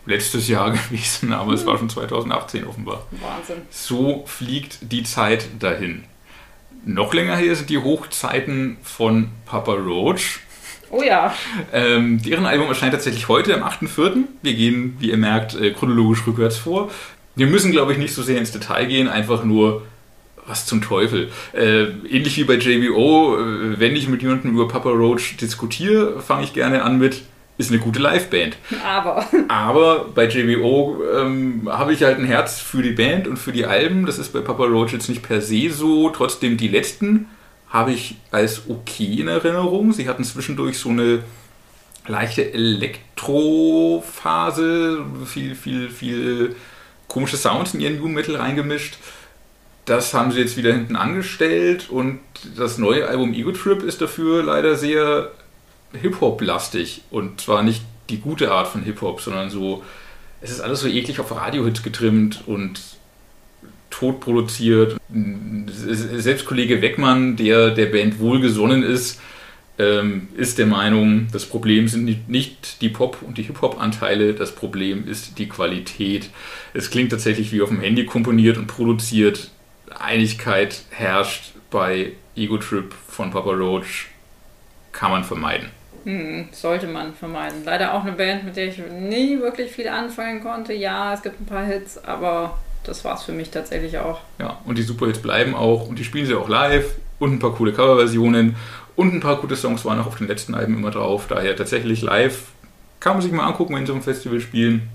[0.05, 3.07] letztes Jahr gewesen, aber es war schon 2018 offenbar.
[3.12, 3.62] Wahnsinn.
[3.70, 6.05] So fliegt die Zeit dahin.
[6.85, 10.40] Noch länger her sind die Hochzeiten von Papa Roach.
[10.90, 11.33] Oh ja,
[11.72, 14.24] Ähm, deren Album erscheint tatsächlich heute am 8.4.
[14.42, 16.90] Wir gehen, wie ihr merkt, äh, chronologisch rückwärts vor.
[17.37, 19.83] Wir müssen, glaube ich, nicht so sehr ins Detail gehen, einfach nur,
[20.47, 21.31] was zum Teufel.
[21.53, 26.45] Äh, ähnlich wie bei JBO, äh, wenn ich mit jemandem über Papa Roach diskutiere, fange
[26.45, 27.23] ich gerne an mit,
[27.61, 28.57] ist eine gute Liveband.
[28.85, 33.53] aber Aber bei JBO ähm, habe ich halt ein Herz für die Band und für
[33.53, 34.07] die Alben.
[34.07, 36.11] Das ist bei Papa Roach jetzt nicht per se so.
[36.11, 37.27] Trotzdem die letzten
[37.69, 39.93] habe ich als okay in Erinnerung.
[39.93, 41.23] Sie hatten zwischendurch so eine
[42.09, 46.57] leichte Elektrophase, viel, viel, viel
[47.11, 48.96] komische Sounds in ihren New Metal reingemischt.
[49.85, 52.20] Das haben sie jetzt wieder hinten angestellt und
[52.57, 55.33] das neue Album Ego Trip ist dafür leider sehr
[56.01, 59.83] Hip-Hop-lastig und zwar nicht die gute Art von Hip-Hop, sondern so,
[60.40, 62.81] es ist alles so eklig auf Radiohits getrimmt und
[63.90, 64.96] tot produziert.
[65.66, 69.20] Selbst Kollege Weckmann, der der Band wohlgesonnen ist,
[69.81, 75.09] ähm, ist der Meinung, das Problem sind nicht- die Pop- und die Hip-Hop-Anteile, das Problem
[75.09, 76.29] ist die Qualität.
[76.75, 79.51] Es klingt tatsächlich wie auf dem Handy komponiert und produziert.
[79.99, 84.09] Einigkeit herrscht bei Ego Trip von Papa Roach,
[84.93, 85.69] kann man vermeiden.
[86.05, 87.62] Hm, sollte man vermeiden.
[87.64, 90.73] Leider auch eine Band, mit der ich nie wirklich viel anfangen konnte.
[90.73, 94.21] Ja, es gibt ein paar Hits, aber das war's für mich tatsächlich auch.
[94.38, 96.87] Ja, und die Superhits bleiben auch und die spielen sie auch live
[97.19, 98.57] und ein paar coole Coverversionen
[98.96, 101.26] und ein paar gute Songs waren auch auf den letzten Alben immer drauf.
[101.29, 102.48] Daher tatsächlich live
[103.00, 104.88] kann man sich mal angucken, wenn sie im Festival spielen,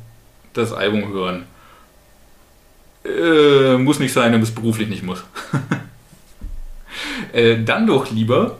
[0.54, 1.46] das Album hören.
[3.04, 5.24] Äh, muss nicht sein, wenn es beruflich nicht muss.
[7.34, 8.58] äh, dann doch lieber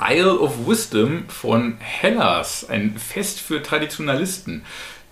[0.00, 4.64] Isle of Wisdom von Hellas, ein Fest für Traditionalisten.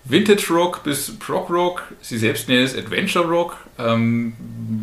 [0.05, 4.33] Vintage Rock bis Prog Rock, sie selbst nennen es Adventure Rock, ähm,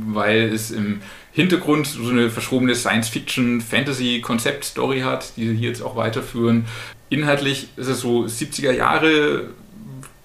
[0.08, 1.02] weil es im
[1.32, 6.64] Hintergrund so eine verschrobene Science-Fiction-Fantasy-Konzept-Story hat, die sie hier jetzt auch weiterführen.
[7.10, 9.50] Inhaltlich ist es so 70er Jahre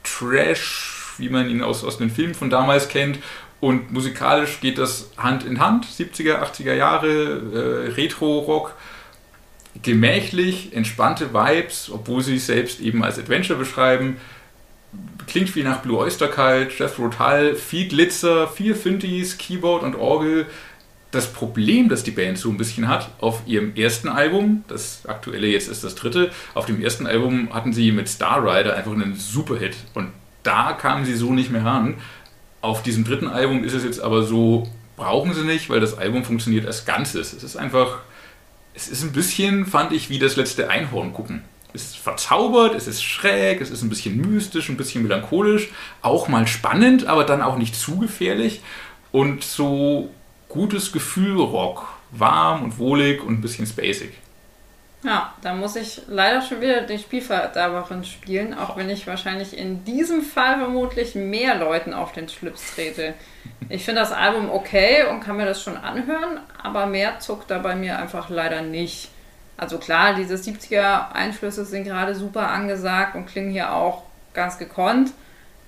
[0.03, 3.19] Trash, wie man ihn aus, aus den Filmen von damals kennt.
[3.59, 5.85] Und musikalisch geht das Hand in Hand.
[5.85, 8.73] 70er, 80er Jahre, äh, Retro-Rock
[9.81, 14.15] gemächlich, entspannte Vibes, obwohl sie sich selbst eben als Adventure beschreiben.
[15.27, 20.45] Klingt viel nach Blue Oyster Cult, Death Rotal, viel Glitzer, viel Synthes, Keyboard und Orgel.
[21.11, 25.47] Das Problem, das die Band so ein bisschen hat, auf ihrem ersten Album, das aktuelle
[25.47, 29.15] jetzt ist das dritte, auf dem ersten Album hatten sie mit Star Rider einfach einen
[29.15, 30.11] Superhit und
[30.43, 31.95] da kamen sie so nicht mehr ran.
[32.61, 36.23] Auf diesem dritten Album ist es jetzt aber so, brauchen sie nicht, weil das Album
[36.23, 37.33] funktioniert als Ganzes.
[37.33, 37.99] Es ist einfach,
[38.73, 41.43] es ist ein bisschen, fand ich, wie das letzte Einhorn gucken.
[41.75, 45.69] Es ist verzaubert, es ist schräg, es ist ein bisschen mystisch, ein bisschen melancholisch,
[46.01, 48.61] auch mal spannend, aber dann auch nicht zu gefährlich.
[49.11, 50.09] Und so
[50.49, 54.13] gutes Gefühl Rock, warm und wohlig und ein bisschen spacig.
[55.03, 59.83] Ja, da muss ich leider schon wieder den Spielverderberin spielen, auch wenn ich wahrscheinlich in
[59.83, 63.13] diesem Fall vermutlich mehr Leuten auf den Schlips trete.
[63.69, 67.59] Ich finde das Album okay und kann mir das schon anhören, aber mehr zuckt da
[67.59, 69.09] bei mir einfach leider nicht.
[69.57, 75.11] Also klar, diese 70er-Einflüsse sind gerade super angesagt und klingen hier auch ganz gekonnt.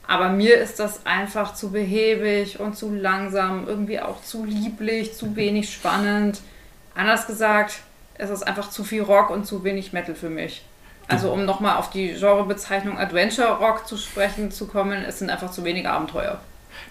[0.07, 5.35] Aber mir ist das einfach zu behäbig und zu langsam, irgendwie auch zu lieblich, zu
[5.35, 6.41] wenig spannend.
[6.95, 7.79] Anders gesagt,
[8.15, 10.63] es ist einfach zu viel Rock und zu wenig Metal für mich.
[11.09, 15.51] Also um nochmal auf die Genrebezeichnung Adventure Rock zu sprechen zu kommen, es sind einfach
[15.51, 16.39] zu wenige Abenteuer.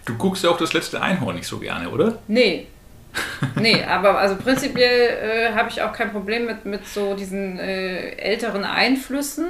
[0.05, 2.19] Du guckst ja auch das letzte Einhorn nicht so gerne, oder?
[2.29, 2.69] Nee,
[3.57, 8.11] nee, aber also prinzipiell äh, habe ich auch kein Problem mit, mit so diesen äh,
[8.17, 9.47] älteren Einflüssen.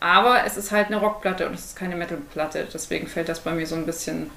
[0.00, 2.66] Aber es ist halt eine Rockplatte und es ist keine Metalplatte.
[2.72, 4.30] Deswegen fällt das bei mir so ein bisschen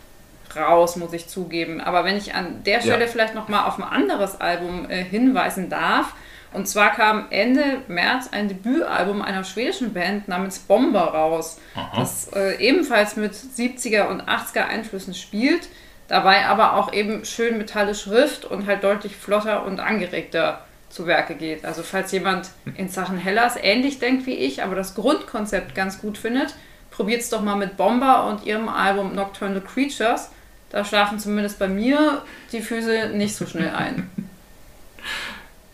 [0.56, 1.82] raus, muss ich zugeben.
[1.82, 3.08] Aber wenn ich an der Stelle ja.
[3.08, 6.14] vielleicht nochmal auf ein anderes Album äh, hinweisen darf.
[6.52, 12.00] Und zwar kam Ende März ein Debütalbum einer schwedischen Band namens Bomber raus, Aha.
[12.00, 15.68] das äh, ebenfalls mit 70er und 80er Einflüssen spielt,
[16.14, 21.34] dabei aber auch eben schön metallisch Schrift und halt deutlich flotter und angeregter zu Werke
[21.34, 21.66] geht.
[21.66, 26.20] Also falls jemand in Sachen Hellas ähnlich denkt wie ich, aber das Grundkonzept ganz gut
[26.20, 26.54] findet,
[26.92, 30.30] probiert es doch mal mit Bomber und ihrem Album Nocturnal Creatures.
[30.70, 32.22] Da schlafen zumindest bei mir
[32.52, 34.08] die Füße nicht so schnell ein.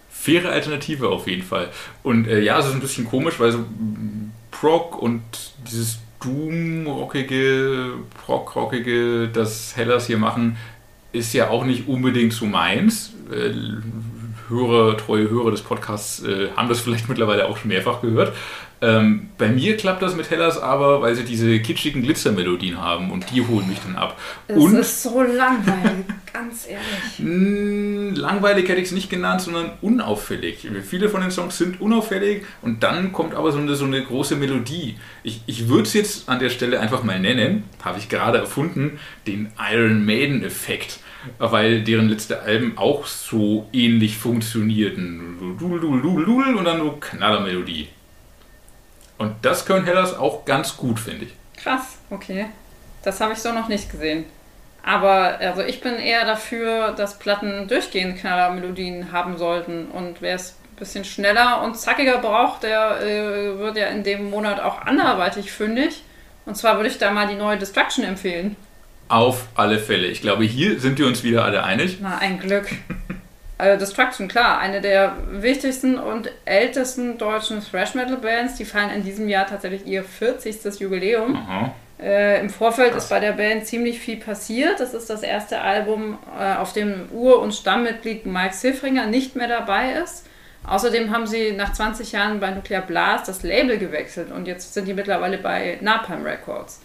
[0.10, 1.68] Faire Alternative auf jeden Fall.
[2.02, 3.66] Und äh, ja, es ist ein bisschen komisch, weil so
[4.52, 5.22] Prog und
[5.70, 7.94] dieses Doom-rockige,
[8.26, 10.58] Prog-rockige, das Hellas hier machen,
[11.12, 13.14] ist ja auch nicht unbedingt so meins.
[13.32, 13.54] Äh,
[14.50, 18.36] Hörer, treue Hörer des Podcasts äh, haben das vielleicht mittlerweile auch schon mehrfach gehört.
[18.82, 23.26] Ähm, bei mir klappt das mit Hellas aber, weil sie diese kitschigen Glitzermelodien haben und
[23.32, 24.18] die holen mich dann ab.
[24.48, 27.20] Das und ist so langweilig, ganz ehrlich.
[27.20, 30.68] Mh, langweilig hätte ich es nicht genannt, sondern unauffällig.
[30.88, 34.38] Viele von den Songs sind unauffällig und dann kommt aber so eine, so eine große
[34.38, 34.96] Melodie.
[35.24, 39.00] Ich, ich würde es jetzt an der Stelle einfach mal nennen, habe ich gerade erfunden,
[39.28, 41.00] den Iron Maiden-Effekt
[41.38, 45.38] weil deren letzte Alben auch so ähnlich funktionierten.
[46.58, 47.90] Und dann so Knallermelodie.
[49.20, 51.34] Und das können Hellas auch ganz gut, finde ich.
[51.62, 52.48] Krass, okay.
[53.04, 54.26] Das habe ich so noch nicht gesehen.
[54.82, 59.88] Aber also ich bin eher dafür, dass Platten durchgehend Knallermelodien haben sollten.
[59.88, 64.30] Und wer es ein bisschen schneller und zackiger braucht, der äh, wird ja in dem
[64.30, 66.02] Monat auch anderweitig fündig.
[66.46, 68.56] Und zwar würde ich da mal die neue Destruction empfehlen.
[69.10, 70.08] Auf alle Fälle.
[70.08, 71.98] Ich glaube, hier sind wir uns wieder alle einig.
[72.02, 72.68] Na, ein Glück.
[73.60, 78.56] Also Destruction, klar, eine der wichtigsten und ältesten deutschen Thrash Metal Bands.
[78.56, 80.80] Die feiern in diesem Jahr tatsächlich ihr 40.
[80.80, 81.36] Jubiläum.
[82.02, 83.04] Äh, Im Vorfeld Krass.
[83.04, 84.80] ist bei der Band ziemlich viel passiert.
[84.80, 89.50] Das ist das erste Album, äh, auf dem Ur- und Stammmitglied Mike Siffringer nicht mehr
[89.50, 90.26] dabei ist.
[90.66, 94.88] Außerdem haben sie nach 20 Jahren bei Nuclear Blast das Label gewechselt und jetzt sind
[94.88, 96.80] die mittlerweile bei Napalm Records.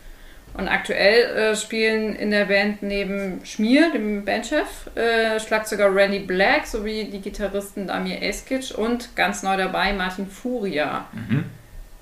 [0.57, 6.67] Und aktuell äh, spielen in der Band neben Schmier, dem Bandchef, äh, Schlagzeuger Randy Black
[6.67, 11.07] sowie die Gitarristen Damir Eskic und ganz neu dabei Martin Furia.
[11.13, 11.45] Mhm.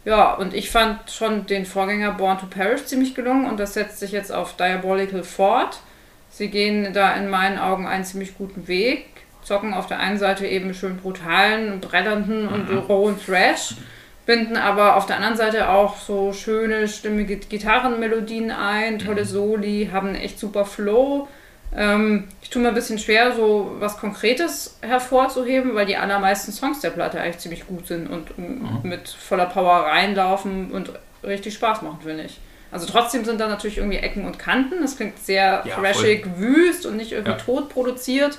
[0.05, 4.01] Ja, und ich fand schon den Vorgänger Born to Perish ziemlich gelungen und das setzt
[4.01, 5.81] sich jetzt auf Diabolical fort.
[6.29, 9.07] Sie gehen da in meinen Augen einen ziemlich guten Weg,
[9.43, 12.79] zocken auf der einen Seite eben schön brutalen, bretternden und mhm.
[12.79, 13.77] rohen Thrash
[14.27, 19.27] binden aber auf der anderen Seite auch so schöne, stimmige Gitarrenmelodien ein, tolle mhm.
[19.27, 21.29] Soli, haben einen echt super Flow.
[21.75, 26.81] Ähm, ich tue mir ein bisschen schwer, so was Konkretes hervorzuheben, weil die allermeisten Songs
[26.81, 28.81] der Platte eigentlich ziemlich gut sind und mhm.
[28.83, 30.93] mit voller Power reinlaufen und
[31.25, 32.39] richtig Spaß machen, finde ich.
[32.71, 34.81] Also trotzdem sind da natürlich irgendwie Ecken und Kanten.
[34.81, 37.39] Das klingt sehr ja, thrashig, wüst und nicht irgendwie ja.
[37.39, 38.39] tot produziert.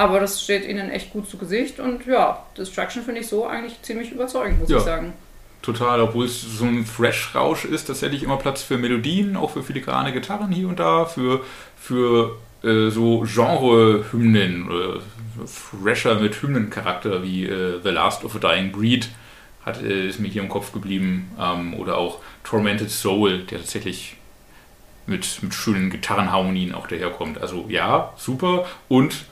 [0.00, 3.82] Aber das steht ihnen echt gut zu Gesicht und ja, Destruction finde ich so eigentlich
[3.82, 4.78] ziemlich überzeugend, muss ja.
[4.78, 5.12] ich sagen.
[5.60, 10.14] Total, obwohl es so ein Thrash-Rausch ist, tatsächlich immer Platz für Melodien, auch für filigrane
[10.14, 11.44] Gitarren hier und da, für,
[11.76, 15.02] für äh, so Genre-Hymnen oder
[15.84, 19.10] Thrasher mit Hymnencharakter wie äh, The Last of a Dying Breed
[19.66, 21.30] hat, äh, ist mir hier im Kopf geblieben.
[21.38, 24.16] Ähm, oder auch Tormented Soul, der tatsächlich
[25.06, 27.42] mit, mit schönen Gitarrenharmonien auch daherkommt.
[27.42, 28.64] Also ja, super.
[28.88, 29.26] Und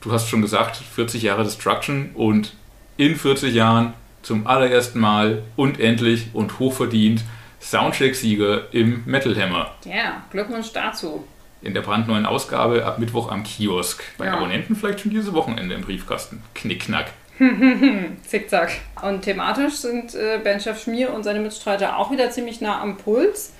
[0.00, 2.54] du hast schon gesagt, 40 Jahre Destruction und
[2.96, 7.24] in 40 Jahren zum allerersten Mal und endlich und hochverdient
[7.60, 9.74] Soundcheck-Sieger im Metal Hammer.
[9.84, 11.24] Ja, Glückwunsch dazu.
[11.62, 14.02] In der brandneuen Ausgabe ab Mittwoch am Kiosk.
[14.16, 14.34] Bei ja.
[14.34, 16.42] Abonnenten vielleicht schon dieses Wochenende im Briefkasten.
[16.54, 17.12] Knickknack.
[18.26, 18.72] Zickzack.
[19.02, 23.52] Und thematisch sind äh, Benchef Schmier und seine Mitstreiter auch wieder ziemlich nah am Puls,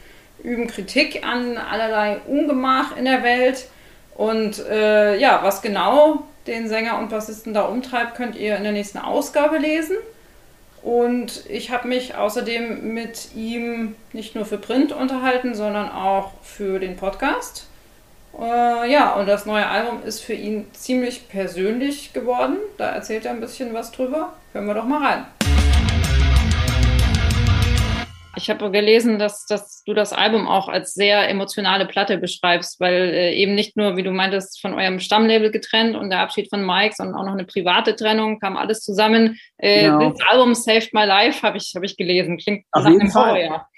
[0.43, 3.69] üben Kritik an allerlei Ungemach in der Welt.
[4.15, 8.73] Und äh, ja, was genau den Sänger und Bassisten da umtreibt, könnt ihr in der
[8.73, 9.97] nächsten Ausgabe lesen.
[10.83, 16.79] Und ich habe mich außerdem mit ihm nicht nur für Print unterhalten, sondern auch für
[16.79, 17.67] den Podcast.
[18.39, 22.57] Äh, ja, und das neue Album ist für ihn ziemlich persönlich geworden.
[22.79, 24.33] Da erzählt er ein bisschen was drüber.
[24.53, 25.27] Hören wir doch mal rein.
[28.41, 32.95] Ich habe gelesen, dass, dass du das Album auch als sehr emotionale Platte beschreibst, weil
[32.95, 36.65] äh, eben nicht nur, wie du meintest, von eurem Stammlabel getrennt und der Abschied von
[36.65, 39.39] Mike, sondern auch noch eine private Trennung, kam alles zusammen.
[39.59, 40.11] Äh, genau.
[40.11, 42.39] Das Album Saved My Life habe ich, hab ich gelesen.
[42.39, 43.47] Klingt Auf jeden Fall.
[43.47, 43.69] Horror,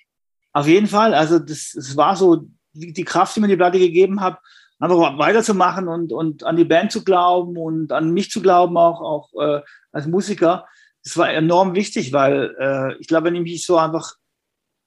[0.53, 1.13] Auf jeden Fall.
[1.13, 4.39] Also das, das war so die, die Kraft, die mir die Platte gegeben hat,
[4.79, 9.01] einfach weiterzumachen und, und an die Band zu glauben und an mich zu glauben, auch,
[9.01, 10.67] auch äh, als Musiker.
[11.03, 14.15] Das war enorm wichtig, weil äh, ich glaube, wenn ich mich so einfach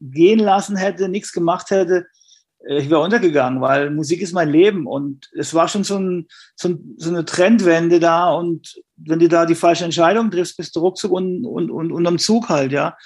[0.01, 2.05] gehen lassen hätte, nichts gemacht hätte,
[2.67, 4.88] äh, ich wäre untergegangen, weil Musik ist mein Leben.
[4.88, 8.31] Und es war schon so, ein, so, ein, so, eine Trendwende da.
[8.31, 12.19] Und wenn du da die falsche Entscheidung triffst, bist du ruckzuck und, und, und, am
[12.19, 12.97] Zug halt, ja.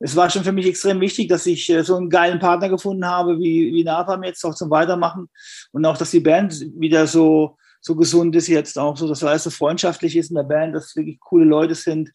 [0.00, 3.06] Es war schon für mich extrem wichtig, dass ich äh, so einen geilen Partner gefunden
[3.06, 5.28] habe, wie, wie Napalm jetzt auch zum Weitermachen.
[5.72, 9.44] Und auch, dass die Band wieder so, so gesund ist jetzt auch, so dass alles
[9.44, 12.10] so freundschaftlich ist in der Band, dass wirklich coole Leute sind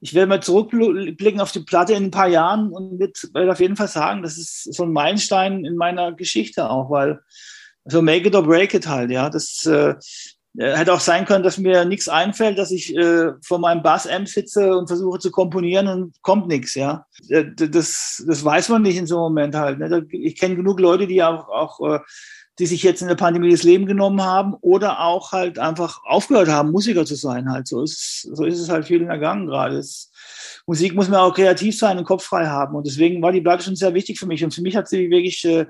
[0.00, 3.76] ich werde mal zurückblicken auf die Platte in ein paar Jahren und werde auf jeden
[3.76, 7.20] Fall sagen, das ist so ein Meilenstein in meiner Geschichte auch, weil
[7.84, 9.30] so make it or break it halt, ja.
[9.30, 9.94] Das äh,
[10.58, 14.76] hätte auch sein können, dass mir nichts einfällt, dass ich äh, vor meinem Bass-Amp sitze
[14.76, 17.06] und versuche zu komponieren und kommt nichts, ja.
[17.28, 19.78] Äh, das, das weiß man nicht in so einem Moment halt.
[19.78, 20.06] Ne?
[20.10, 22.00] Ich kenne genug Leute, die auch, auch äh,
[22.58, 26.48] die sich jetzt in der Pandemie das Leben genommen haben oder auch halt einfach aufgehört
[26.48, 27.50] haben, Musiker zu sein.
[27.50, 29.76] Halt so ist, so ist es halt vielen ergangen gerade.
[29.76, 30.10] Es,
[30.66, 32.74] Musik muss man auch kreativ sein und Kopf frei haben.
[32.74, 34.42] Und deswegen war die Platte schon sehr wichtig für mich.
[34.42, 35.66] Und für mich hat sie wirklich äh,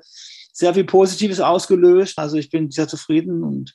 [0.52, 2.18] sehr viel Positives ausgelöst.
[2.18, 3.74] Also ich bin sehr zufrieden und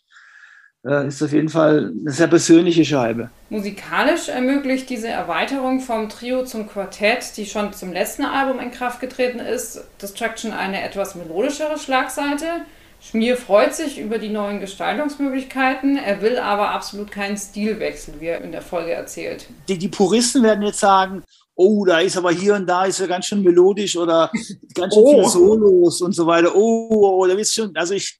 [0.85, 3.29] äh, ist auf jeden Fall eine sehr persönliche Scheibe.
[3.49, 8.99] Musikalisch ermöglicht diese Erweiterung vom Trio zum Quartett, die schon zum letzten Album in Kraft
[8.99, 12.65] getreten ist, Destruction eine etwas melodischere Schlagseite.
[13.01, 18.41] Schmier freut sich über die neuen Gestaltungsmöglichkeiten, er will aber absolut keinen Stilwechsel, wie er
[18.41, 19.47] in der Folge erzählt.
[19.67, 21.23] Die, die Puristen werden jetzt sagen,
[21.55, 24.31] oh, da ist aber hier und da ist er ganz schön melodisch oder
[24.75, 25.11] ganz schön oh.
[25.11, 26.55] viele Solos und so weiter.
[26.55, 28.19] Oh, oh, da wird's schon, also ich,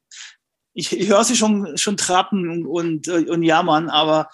[0.73, 4.29] ich, ich höre sie schon, schon trappen und, und, und jammern, aber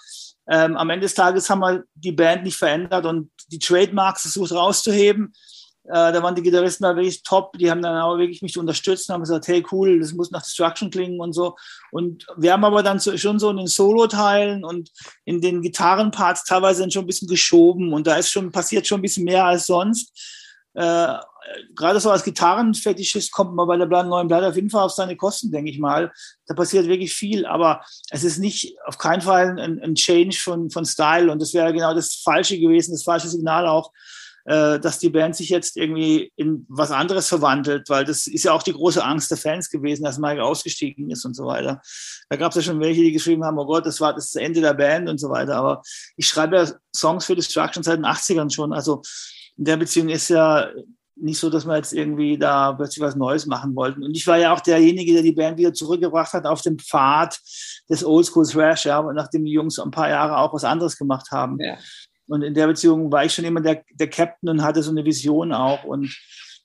[0.48, 4.52] ähm, am Ende des Tages haben wir die Band nicht verändert und die Trademarks versucht
[4.52, 5.34] rauszuheben.
[5.88, 7.56] Äh, da waren die Gitarristen da wirklich top.
[7.58, 10.42] Die haben dann auch wirklich mich unterstützt und haben gesagt, hey cool, das muss nach
[10.42, 11.56] Destruction klingen und so.
[11.90, 14.90] Und wir haben aber dann so, schon so in den Solo-Teilen und
[15.24, 19.02] in den Gitarrenparts teilweise schon ein bisschen geschoben und da ist schon passiert schon ein
[19.02, 20.12] bisschen mehr als sonst.
[20.74, 21.14] Äh,
[21.74, 25.16] gerade so als Gitarrenfetischist kommt man bei der neuen Platte auf jeden Fall auf seine
[25.16, 26.12] Kosten, denke ich mal.
[26.46, 30.70] Da passiert wirklich viel, aber es ist nicht auf keinen Fall ein, ein Change von,
[30.70, 33.90] von Style und das wäre genau das Falsche gewesen, das falsche Signal auch
[34.44, 38.52] äh, dass die Band sich jetzt irgendwie in was anderes verwandelt, weil das ist ja
[38.52, 41.80] auch die große Angst der Fans gewesen, dass Mike ausgestiegen ist und so weiter.
[42.28, 44.60] Da gab es ja schon welche, die geschrieben haben, oh Gott, das war das Ende
[44.60, 45.56] der Band und so weiter.
[45.56, 45.82] Aber
[46.16, 48.72] ich schreibe ja Songs für Destruction seit den 80ern schon.
[48.72, 49.02] Also
[49.56, 50.68] in der Beziehung ist ja
[51.20, 54.02] nicht so, dass wir jetzt irgendwie da plötzlich was Neues machen wollten.
[54.02, 57.38] Und ich war ja auch derjenige, der die Band wieder zurückgebracht hat auf dem Pfad
[57.88, 61.58] des Oldschool Thrash, ja, nachdem die Jungs ein paar Jahre auch was anderes gemacht haben.
[61.60, 61.76] Ja.
[62.28, 65.04] Und in der Beziehung war ich schon immer der, der Captain und hatte so eine
[65.04, 65.84] Vision auch.
[65.84, 66.14] Und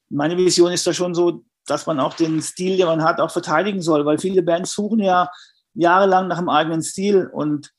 [0.10, 3.32] meine Vision ist da schon so, dass man auch den Stil, den man hat, auch
[3.32, 5.30] verteidigen soll, weil viele Bands suchen ja
[5.74, 7.72] jahrelang nach einem eigenen Stil und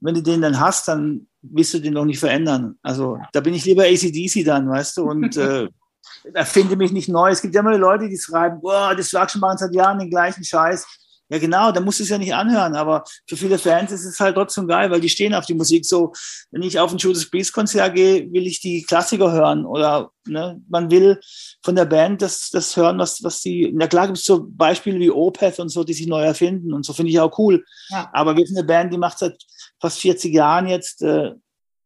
[0.00, 2.78] wenn du den dann hast, dann willst du den noch nicht verändern.
[2.82, 5.68] Also da bin ich lieber ACDC dann, weißt du, und äh,
[6.34, 7.30] erfinde mich nicht neu.
[7.30, 10.86] Es gibt ja immer Leute, die schreiben, boah, das mal seit Jahren den gleichen Scheiß.
[11.30, 14.18] Ja, genau, da musst du es ja nicht anhören, aber für viele Fans ist es
[14.18, 15.84] halt trotzdem geil, weil die stehen auf die Musik.
[15.84, 16.12] So,
[16.50, 20.60] wenn ich auf ein Judas Priest Konzert gehe, will ich die Klassiker hören oder ne,
[20.68, 21.20] man will
[21.62, 24.98] von der Band das, das hören, was, was die, na klar gibt es so Beispiele
[24.98, 27.64] wie Opeth und so, die sich neu erfinden und so finde ich auch cool.
[27.90, 28.08] Ja.
[28.14, 29.36] Aber wir sind eine Band, die macht seit
[29.80, 31.32] fast 40 Jahren jetzt äh,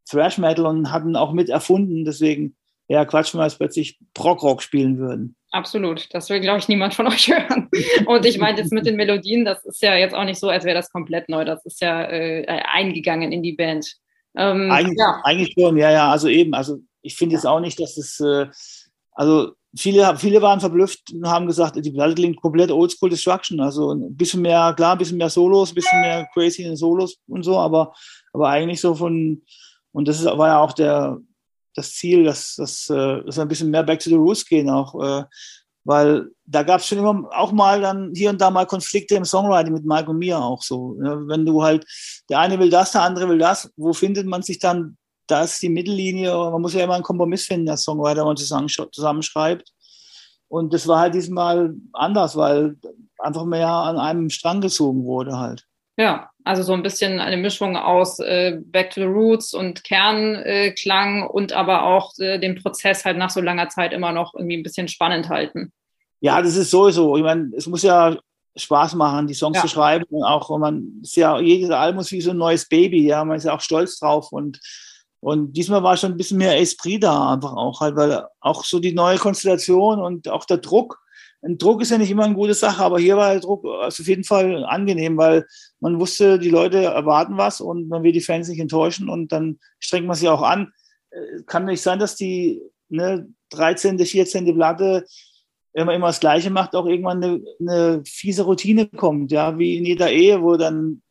[0.09, 2.57] Thrash Metal und hatten auch mit erfunden, deswegen
[2.88, 5.35] ja, Quatsch, wenn wir jetzt plötzlich Prog-Rock spielen würden.
[5.52, 6.08] Absolut.
[6.12, 7.68] Das will, glaube ich, niemand von euch hören.
[8.06, 10.64] Und ich meine jetzt mit den Melodien, das ist ja jetzt auch nicht so, als
[10.64, 11.44] wäre das komplett neu.
[11.44, 13.86] Das ist ja äh, eingegangen in die Band.
[14.34, 15.20] Ähm, eigentlich, ja.
[15.24, 16.10] eigentlich schon, ja, ja.
[16.10, 18.46] Also eben, also ich finde jetzt auch nicht, dass es, äh,
[19.12, 23.60] also viele, viele waren verblüfft und haben gesagt, die Platte klingt komplett Oldschool Destruction.
[23.60, 27.18] Also ein bisschen mehr, klar, ein bisschen mehr Solos, ein bisschen mehr crazy in Solos
[27.28, 27.92] und so, aber,
[28.32, 29.42] aber eigentlich so von,
[29.92, 31.18] und das ist, war ja auch der,
[31.74, 34.94] das Ziel, dass, dass, äh, dass ein bisschen mehr back to the roots gehen auch.
[35.03, 35.24] Äh,
[35.84, 39.24] weil da gab es schon immer auch mal dann hier und da mal Konflikte im
[39.24, 40.94] Songwriting mit Mike und mir auch so.
[40.94, 41.24] Ne?
[41.26, 41.84] Wenn du halt,
[42.28, 44.97] der eine will das, der andere will das, wo findet man sich dann?
[45.26, 48.36] Da ist die Mittellinie, man muss ja immer einen Kompromiss finden als Songwriter, wenn man
[48.36, 49.72] zusammen, zusammenschreibt.
[50.49, 52.76] Und das war halt diesmal anders, weil
[53.18, 55.64] einfach mehr an einem Strang gezogen wurde halt.
[55.97, 61.22] Ja, also so ein bisschen eine Mischung aus äh, Back to the Roots und Kernklang
[61.22, 64.57] äh, und aber auch äh, den Prozess halt nach so langer Zeit immer noch irgendwie
[64.57, 65.72] ein bisschen spannend halten.
[66.20, 67.16] Ja, das ist sowieso.
[67.16, 68.16] Ich meine, es muss ja
[68.57, 69.62] Spaß machen, die Songs ja.
[69.62, 73.07] zu schreiben und auch, man ist ja jedes Album ist wie so ein neues Baby,
[73.07, 74.61] ja, man ist ja auch stolz drauf und
[75.20, 78.80] und diesmal war schon ein bisschen mehr Esprit da einfach auch halt, weil auch so
[78.80, 80.99] die neue Konstellation und auch der Druck
[81.45, 84.03] ein Druck ist ja nicht immer eine gute Sache, aber hier war der Druck also
[84.03, 85.47] auf jeden Fall angenehm, weil
[85.80, 89.59] man wusste, die Leute erwarten was und man will die Fans nicht enttäuschen und dann
[89.80, 90.72] strengt man sich auch an.
[91.11, 94.55] Äh, kann nicht sein, dass die ne, 13., 14.
[94.55, 95.05] Platte
[95.74, 99.86] man immer das Gleiche macht, auch irgendwann eine, eine fiese Routine kommt, ja, wie in
[99.86, 101.03] jeder Ehe, wo dann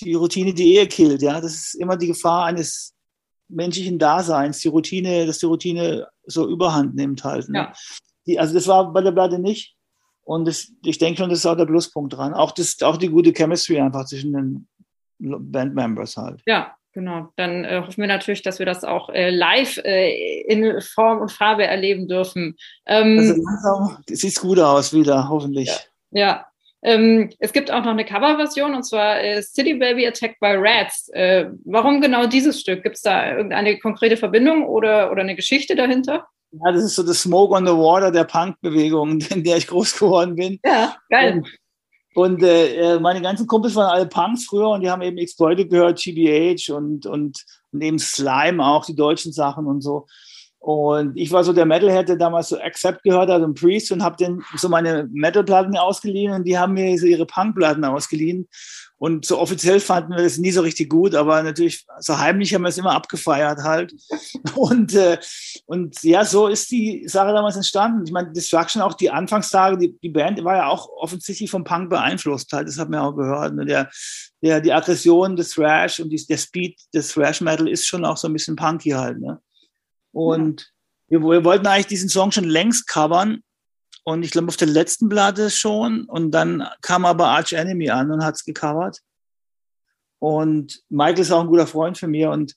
[0.00, 1.40] die Routine die Ehe killt, ja.
[1.40, 2.94] Das ist immer die Gefahr eines
[3.48, 7.48] menschlichen Daseins, die Routine, dass die Routine so überhand nimmt halt.
[7.48, 7.58] Ne?
[7.58, 7.72] Ja.
[8.30, 9.74] Die, also das war bei der Platte nicht.
[10.22, 12.34] Und das, ich denke schon, das ist auch der Pluspunkt dran.
[12.34, 14.68] Auch, das, auch die gute Chemistry einfach zwischen den
[15.18, 16.40] Bandmembers halt.
[16.46, 17.32] Ja, genau.
[17.36, 21.32] Dann äh, hoffen wir natürlich, dass wir das auch äh, live äh, in Form und
[21.32, 22.56] Farbe erleben dürfen.
[22.86, 25.68] Ähm, also langsam sieht gut aus wieder, hoffentlich.
[26.12, 26.20] Ja.
[26.20, 26.46] ja.
[26.82, 31.08] Ähm, es gibt auch noch eine Coverversion und zwar äh, City Baby Attacked by Rats.
[31.08, 32.84] Äh, warum genau dieses Stück?
[32.84, 36.28] Gibt es da irgendeine konkrete Verbindung oder, oder eine Geschichte dahinter?
[36.52, 39.98] Ja, das ist so das Smoke on the Water der Punk-Bewegung, in der ich groß
[39.98, 40.58] geworden bin.
[40.64, 41.34] Ja, geil.
[41.34, 41.48] Und,
[42.14, 46.00] und äh, meine ganzen Kumpels waren alle Punks früher und die haben eben Exploited gehört,
[46.00, 50.06] GBH und, und, und eben Slime auch, die deutschen Sachen und so.
[50.60, 54.02] Und ich war so der Metalhead, der damals so Accept gehört hat und Priest und
[54.02, 58.46] habe dann so meine Metal-Platten ausgeliehen und die haben mir so ihre Punk-Platten ausgeliehen.
[58.98, 62.60] Und so offiziell fanden wir das nie so richtig gut, aber natürlich so heimlich haben
[62.60, 63.94] wir es immer abgefeiert halt.
[64.54, 65.16] Und, äh,
[65.64, 68.04] und ja, so ist die Sache damals entstanden.
[68.04, 71.88] Ich meine, Destruction, auch die Anfangstage, die, die Band war ja auch offensichtlich vom Punk
[71.88, 72.68] beeinflusst halt.
[72.68, 73.54] Das hat man auch gehört.
[73.54, 73.64] Ne?
[73.64, 73.88] Der,
[74.42, 78.16] der, die Aggression des Thrash und die, der Speed des Thrash Metal ist schon auch
[78.18, 79.18] so ein bisschen punky halt.
[79.20, 79.40] Ne?
[80.12, 80.72] Und
[81.08, 81.20] ja.
[81.20, 83.42] wir, wir wollten eigentlich diesen Song schon längst covern
[84.04, 86.04] und ich glaube auf der letzten Platte schon.
[86.04, 89.00] Und dann kam aber Arch Enemy an und hat es gecovert.
[90.18, 92.30] Und Michael ist auch ein guter Freund für mir.
[92.30, 92.54] Und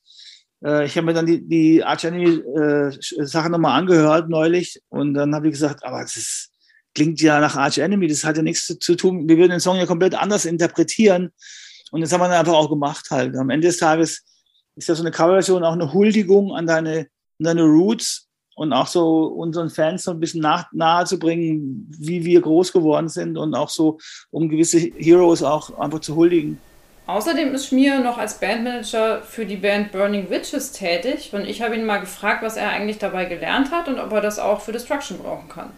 [0.64, 4.82] äh, ich habe mir dann die, die Arch Enemy äh, nochmal angehört neulich.
[4.90, 6.52] Und dann habe ich gesagt, aber das ist,
[6.96, 8.08] klingt ja nach Arch Enemy.
[8.08, 9.28] Das hat ja nichts zu, zu tun.
[9.28, 11.32] Wir würden den Song ja komplett anders interpretieren.
[11.92, 13.36] Und das haben wir dann einfach auch gemacht halt.
[13.36, 14.24] Am Ende des Tages
[14.76, 17.08] ist ja so eine Coverversion auch eine Huldigung an deine,
[17.46, 21.88] an deine Roots und auch so unseren Fans so ein bisschen nach, nahe zu bringen,
[22.00, 24.00] wie wir groß geworden sind und auch so,
[24.32, 26.60] um gewisse Heroes auch einfach zu huldigen.
[27.06, 31.76] Außerdem ist Schmier noch als Bandmanager für die Band Burning Witches tätig und ich habe
[31.76, 34.72] ihn mal gefragt, was er eigentlich dabei gelernt hat und ob er das auch für
[34.72, 35.72] Destruction brauchen kann.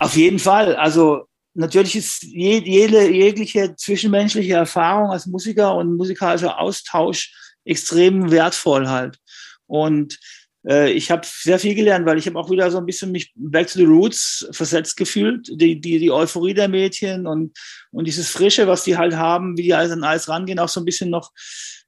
[0.00, 0.74] Auf jeden Fall.
[0.74, 7.32] Also natürlich ist jede, jegliche zwischenmenschliche Erfahrung als Musiker und musikalischer Austausch
[7.64, 9.18] extrem wertvoll halt.
[9.66, 10.18] Und
[10.66, 13.32] äh, ich habe sehr viel gelernt, weil ich habe auch wieder so ein bisschen mich
[13.36, 15.48] back to the roots versetzt gefühlt.
[15.48, 17.56] Die, die, die Euphorie der Mädchen und,
[17.92, 20.80] und dieses Frische, was die halt haben, wie die alles an alles rangehen, auch so
[20.80, 21.30] ein bisschen noch,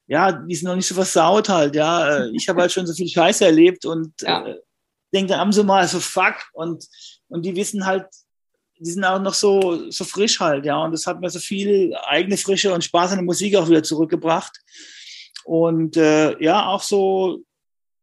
[0.07, 2.19] ja, die sind noch nicht so versaut halt, ja.
[2.19, 4.47] Äh, ich habe halt schon so viel Scheiße erlebt und ja.
[4.47, 4.57] äh,
[5.13, 6.87] denke dann so mal so fuck und,
[7.29, 8.07] und die wissen halt,
[8.81, 10.79] die sind auch noch so, so frisch halt, ja.
[10.85, 13.83] Und das hat mir so viel eigene Frische und Spaß an der Musik auch wieder
[13.83, 14.57] zurückgebracht.
[15.45, 17.43] Und äh, ja, auch so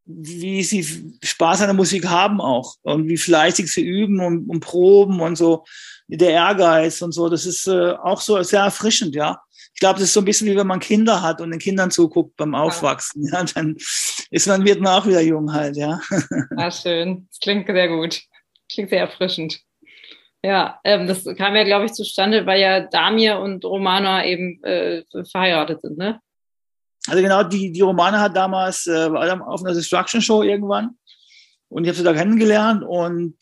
[0.06, 0.86] wie sie
[1.24, 5.36] Spaß an der Musik haben auch und wie fleißig sie üben und, und proben und
[5.36, 5.66] so
[6.08, 7.30] der Ehrgeiz und so.
[7.30, 9.42] Das ist äh, auch so sehr erfrischend, ja.
[9.74, 11.92] Ich glaube, das ist so ein bisschen wie wenn man Kinder hat und den Kindern
[11.92, 13.28] zuguckt beim Aufwachsen.
[13.32, 13.76] Ja, dann
[14.30, 16.00] ist man wird man auch wieder jung halt, ja.
[16.58, 17.28] Ja, schön.
[17.30, 18.22] Das klingt sehr gut.
[18.72, 19.60] Klingt sehr erfrischend.
[20.44, 25.04] Ja, ähm, das kam ja, glaube ich, zustande, weil ja Damir und Romana eben äh,
[25.32, 26.22] verheiratet sind, ne?
[27.08, 30.98] Also genau, die, die Romane hat damals äh, auf einer Destruction Show irgendwann
[31.70, 33.36] und ich habe sie da kennengelernt und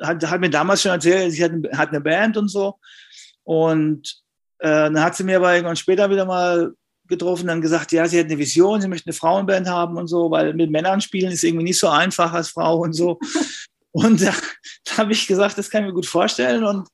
[0.00, 2.78] hat, hat mir damals schon erzählt, sie hat, hat eine Band und so
[3.44, 4.22] und
[4.58, 6.72] äh, dann hat sie mir aber irgendwann später wieder mal
[7.06, 10.08] getroffen und dann gesagt, ja, sie hat eine Vision, sie möchte eine Frauenband haben und
[10.08, 13.18] so, weil mit Männern spielen ist irgendwie nicht so einfach als Frau und so.
[13.92, 14.32] und da,
[14.84, 16.88] da habe ich gesagt, das kann ich mir gut vorstellen und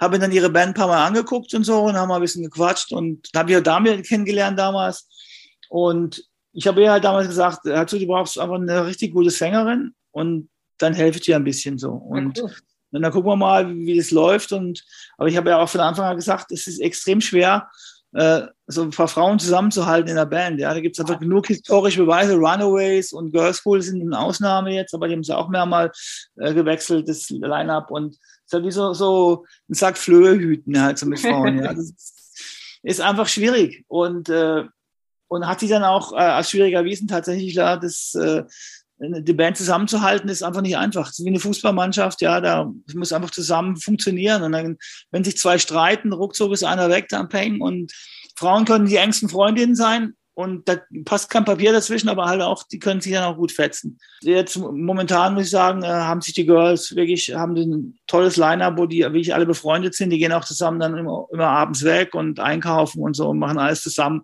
[0.00, 2.42] habe dann ihre Band ein paar Mal angeguckt und so und haben mal ein bisschen
[2.42, 5.06] gequatscht und habe ich auch damit kennengelernt damals.
[5.70, 9.94] Und ich habe ihr halt damals gesagt, dazu, du brauchst einfach eine richtig gute Sängerin
[10.10, 11.92] und dann helfe ich dir ein bisschen so.
[11.92, 12.44] Und, ja,
[12.92, 14.50] und dann gucken wir mal, wie das läuft.
[14.52, 14.84] Und,
[15.16, 17.70] aber ich habe ja auch von Anfang an gesagt, es ist extrem schwer,
[18.14, 20.58] äh, so ein paar Frauen zusammenzuhalten in der Band.
[20.58, 22.34] Ja, da gibt es einfach genug historische Beweise.
[22.34, 26.52] Runaways und Girls School sind eine Ausnahme jetzt, aber die haben sie auch mehrmals äh,
[26.52, 27.92] gewechselt, das Line-Up.
[27.92, 31.62] Und es ist halt wie so, so ein Sack Flöhe hüten halt so mit Frauen.
[31.62, 31.94] ja, das
[32.82, 33.84] ist einfach schwierig.
[33.86, 34.64] Und äh,
[35.30, 38.42] und hat sich dann auch äh, als schwierig erwiesen, tatsächlich da das, äh,
[38.98, 41.06] die Band zusammenzuhalten, ist einfach nicht einfach.
[41.06, 44.42] Das wie eine Fußballmannschaft, ja, da muss einfach zusammen funktionieren.
[44.42, 44.76] Und dann,
[45.12, 47.60] wenn sich zwei streiten, ruckzuck ist einer weg, dann peng.
[47.60, 47.92] Und
[48.36, 50.14] Frauen können die engsten Freundinnen sein.
[50.34, 53.52] und da passt kein Papier dazwischen, aber halt auch, die können sich dann auch gut
[53.52, 53.98] fetzen.
[54.22, 58.78] Jetzt momentan muss ich sagen, äh, haben sich die Girls wirklich, haben ein tolles Line-Up,
[58.78, 60.10] wo die wirklich alle befreundet sind.
[60.10, 63.58] Die gehen auch zusammen dann immer, immer abends weg und einkaufen und so und machen
[63.58, 64.22] alles zusammen.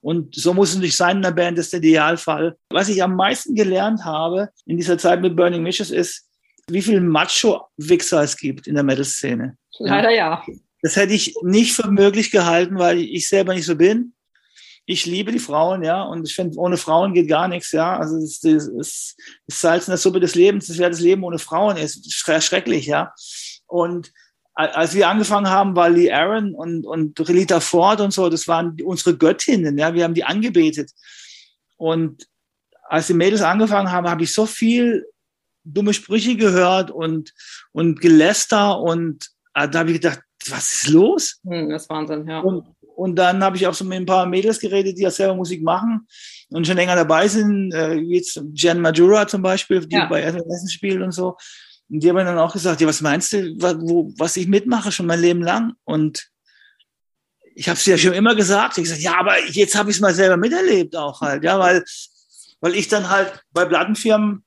[0.00, 2.56] Und so muss es nicht sein in der Band, das ist der Idealfall.
[2.70, 6.28] Was ich am meisten gelernt habe in dieser Zeit mit Burning Wishes ist,
[6.68, 9.56] wie viel Macho-Wichser es gibt in der Metal-Szene.
[9.78, 10.42] Leider ja.
[10.82, 14.12] Das hätte ich nicht für möglich gehalten, weil ich selber nicht so bin
[14.90, 17.98] ich liebe die Frauen, ja, und ich finde, ohne Frauen geht gar nichts, ja.
[17.98, 21.24] Also es ist, es ist Salz in der Suppe des Lebens, das wäre das Leben
[21.24, 23.12] ohne Frauen, ist schrecklich, ja.
[23.66, 24.10] Und
[24.58, 28.76] als wir angefangen haben, war Lee Aaron und, und Relita Ford und so, das waren
[28.82, 30.90] unsere Göttinnen, ja, wir haben die angebetet.
[31.76, 32.26] Und
[32.82, 35.06] als die Mädels angefangen haben, habe ich so viel
[35.62, 37.32] dumme Sprüche gehört und,
[37.70, 41.40] und Geläster und äh, da habe ich gedacht, was ist los?
[41.48, 42.40] Hm, das ist Wahnsinn, ja.
[42.40, 45.36] Und, und dann habe ich auch so mit ein paar Mädels geredet, die ja selber
[45.36, 46.04] Musik machen
[46.48, 50.06] und schon länger dabei sind, äh, wie jetzt Jen Majura zum Beispiel, die ja.
[50.06, 51.36] bei Essen spielt und so.
[51.90, 54.92] Und die haben dann auch gesagt, ja, was meinst du, was, wo, was ich mitmache
[54.92, 55.72] schon mein Leben lang?
[55.84, 56.30] Und
[57.54, 58.78] ich habe es ja schon immer gesagt.
[58.78, 61.84] Ich gesagt, ja, aber jetzt habe ich es mal selber miterlebt auch halt, ja, weil,
[62.60, 64.44] weil ich dann halt bei Plattenfirmen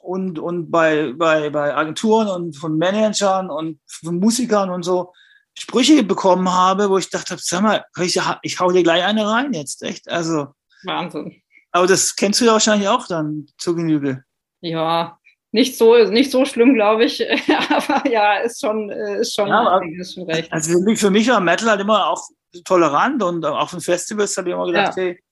[0.00, 5.12] und, und bei, bei, bei Agenturen und von Managern und von Musikern und so
[5.56, 9.52] Sprüche bekommen habe, wo ich dachte, sag mal, ich, ich hau dir gleich eine rein
[9.52, 10.08] jetzt, echt.
[10.08, 10.48] Also.
[10.84, 11.42] Wahnsinn.
[11.70, 14.24] Aber das kennst du ja wahrscheinlich auch dann zu Genüge.
[14.60, 15.18] Ja,
[15.54, 17.22] nicht so, nicht so schlimm, glaube ich.
[17.70, 20.52] aber ja, ist schon, ist schon, ja, ist schon recht.
[20.52, 22.28] Also für mich war Metal halt immer auch
[22.64, 25.02] tolerant und auch von Festivals habe ich immer gedacht, ja.
[25.04, 25.22] hey,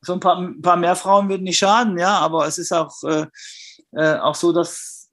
[0.00, 2.94] so ein paar, ein paar mehr Frauen würden nicht schaden, ja, aber es ist auch,
[3.02, 3.26] äh,
[3.92, 5.10] äh, auch so, dass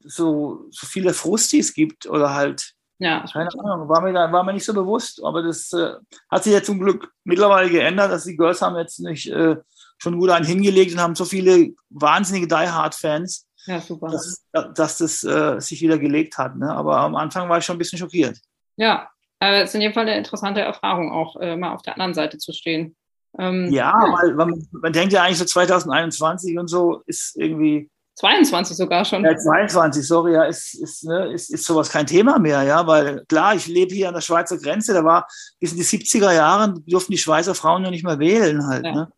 [0.00, 4.54] so, so viele Frustis gibt oder halt ja, keine Ahnung, war mir, da, war mir
[4.54, 5.96] nicht so bewusst, aber das äh,
[6.30, 9.56] hat sich ja zum Glück mittlerweile geändert, dass die Girls haben jetzt nicht äh,
[9.98, 14.08] schon gut einen hingelegt und haben so viele wahnsinnige Die Hard Fans, ja, super.
[14.08, 14.44] Dass,
[14.74, 16.56] dass das äh, sich wieder gelegt hat.
[16.56, 16.70] Ne?
[16.70, 18.38] Aber am Anfang war ich schon ein bisschen schockiert.
[18.76, 19.08] Ja,
[19.40, 22.14] äh, es ist in jedem Fall eine interessante Erfahrung, auch äh, mal auf der anderen
[22.14, 22.96] Seite zu stehen.
[23.38, 24.12] Ähm, ja, ja.
[24.12, 29.24] Weil, man, man denkt ja eigentlich so 2021 und so ist irgendwie 22 sogar schon.
[29.24, 33.24] Ja, 22, sorry, ja, ist, ist, ne, ist, ist sowas kein Thema mehr, ja, weil
[33.26, 35.26] klar, ich lebe hier an der Schweizer Grenze, da war
[35.60, 38.86] bis in die 70er Jahre durften die Schweizer Frauen noch nicht mehr wählen halt.
[38.86, 38.92] Ja.
[38.92, 39.12] Ne?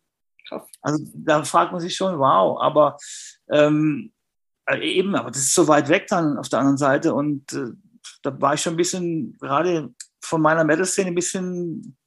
[0.81, 2.97] Also da fragt man sich schon, wow, aber
[3.51, 4.18] ähm, äh,
[4.75, 7.71] eben, aber das ist so weit weg dann auf der anderen Seite und äh,
[8.21, 11.97] da war ich schon ein bisschen, gerade von meiner Metal-Szene ein bisschen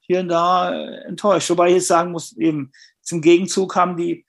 [0.00, 0.72] hier und da
[1.04, 1.50] enttäuscht.
[1.50, 4.24] Wobei ich jetzt sagen muss, eben zum Gegenzug haben die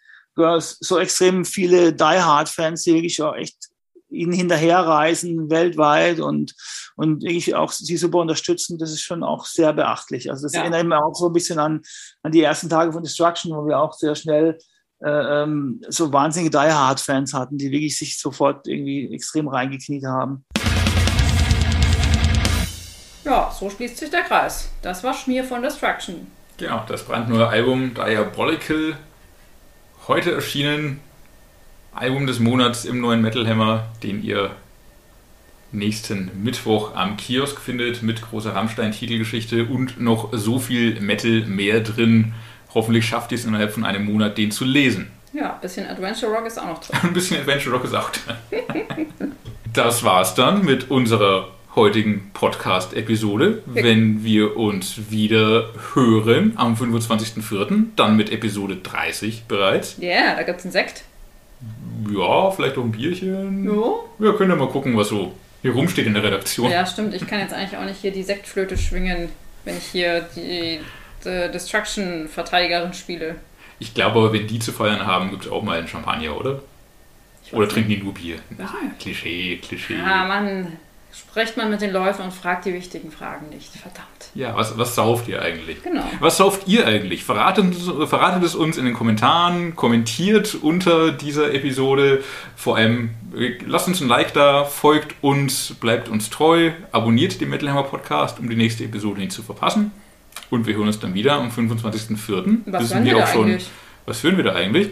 [0.59, 3.69] so extrem viele Die Hard Fans, die wirklich auch echt
[4.09, 6.55] ihnen hinterherreisen weltweit und,
[6.95, 10.31] und wirklich auch sie super unterstützen, das ist schon auch sehr beachtlich.
[10.31, 10.61] Also das ja.
[10.61, 11.81] erinnert mich auch so ein bisschen an,
[12.23, 14.63] an die ersten Tage von Destruction, wo wir auch sehr schnell äh,
[15.03, 20.45] ähm, so wahnsinnige Die Hard Fans hatten, die wirklich sich sofort irgendwie extrem reingekniet haben.
[23.23, 24.69] Ja, so schließt sich der Kreis.
[24.81, 26.27] Das war Schmier von Destruction.
[26.57, 28.97] Genau, das brandneue Album Diabolical
[30.07, 30.99] heute erschienen
[31.93, 34.51] Album des Monats im neuen Metal Hammer, den ihr
[35.71, 42.33] nächsten Mittwoch am Kiosk findet mit großer Rammstein-Titelgeschichte und noch so viel Metal mehr drin.
[42.73, 45.11] Hoffentlich schafft ihr es innerhalb von einem Monat, den zu lesen.
[45.33, 46.99] Ja, ein bisschen Adventure Rock ist auch noch drin.
[47.03, 49.11] ein bisschen Adventure Rock ist auch drin.
[49.73, 53.63] das war's dann mit unserer heutigen Podcast-Episode.
[53.65, 59.95] Wenn wir uns wieder hören am 25.04., dann mit Episode 30 bereits.
[59.99, 61.03] Ja, yeah, da gibt's einen Sekt.
[62.11, 63.65] Ja, vielleicht auch ein Bierchen.
[63.65, 63.93] Ja.
[64.17, 66.71] Wir können ja mal gucken, was so hier rumsteht in der Redaktion.
[66.71, 67.13] Ja, stimmt.
[67.13, 69.29] Ich kann jetzt eigentlich auch nicht hier die Sektflöte schwingen,
[69.65, 70.79] wenn ich hier die,
[71.25, 73.35] die Destruction-Verteidigerin spiele.
[73.79, 76.61] Ich glaube aber, wenn die zu feiern haben, gibt es auch mal einen Champagner, oder?
[77.51, 78.37] Oder trinken die nur Bier?
[78.57, 79.97] Na, Klischee, Klischee.
[79.97, 80.77] Ja, Mann
[81.11, 83.71] sprecht man mit den Läufern und fragt die wichtigen Fragen nicht.
[83.71, 84.05] Verdammt.
[84.35, 85.81] Ja, was, was sauft ihr eigentlich?
[85.81, 86.03] Genau.
[86.19, 87.23] Was sauft ihr eigentlich?
[87.23, 87.73] Verratet,
[88.07, 92.23] verratet es uns in den Kommentaren, kommentiert unter dieser Episode.
[92.55, 93.11] Vor allem
[93.65, 98.39] lasst uns ein Like da, folgt uns, bleibt uns treu, abonniert den Metal Hammer Podcast,
[98.39, 99.91] um die nächste Episode nicht zu verpassen.
[100.49, 102.59] Und wir hören uns dann wieder am 25.04.
[102.65, 103.69] Was hören wir, wir da schon, eigentlich?
[104.05, 104.89] Was hören wir da eigentlich?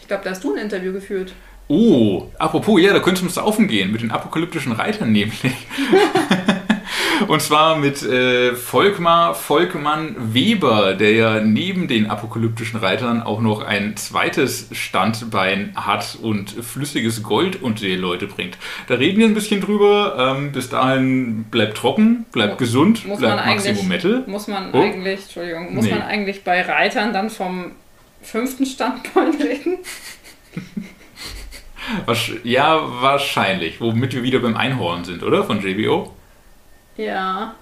[0.00, 1.32] Ich glaube, da hast du ein Interview geführt.
[1.68, 5.42] Oh, apropos, ja, da könnte es ums Saufen gehen, mit den apokalyptischen Reitern nämlich.
[7.26, 13.62] Und zwar mit äh, Volkmar Volkmann Weber, der ja neben den apokalyptischen Reitern auch noch
[13.62, 18.56] ein zweites Standbein hat und flüssiges Gold unter die Leute bringt.
[18.86, 20.34] Da reden wir ein bisschen drüber.
[20.38, 24.24] Ähm, bis dahin bleibt trocken, bleibt gesund, muss bleibt man Maximum eigentlich- Metal.
[24.26, 24.80] Muss man Oh.
[24.80, 25.90] eigentlich, Entschuldigung, muss Nee.
[25.92, 27.72] man eigentlich bei Reitern dann vom
[28.22, 29.78] fünften Standbein reden?
[32.44, 33.80] Ja, wahrscheinlich.
[33.80, 35.44] Womit wir wieder beim Einhorn sind, oder?
[35.44, 36.14] Von JBO.
[36.98, 37.54] Ja,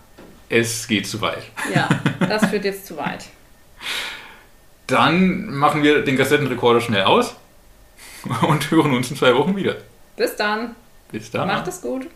[0.48, 1.42] Es geht zu weit.
[1.72, 1.88] ja,
[2.20, 3.26] das führt jetzt zu weit.
[4.86, 7.34] Dann machen wir den Kassettenrekorder schnell aus
[8.48, 9.76] und hören uns in zwei Wochen wieder.
[10.16, 10.74] Bis dann.
[11.12, 11.48] Bis dann.
[11.48, 12.06] Macht es gut.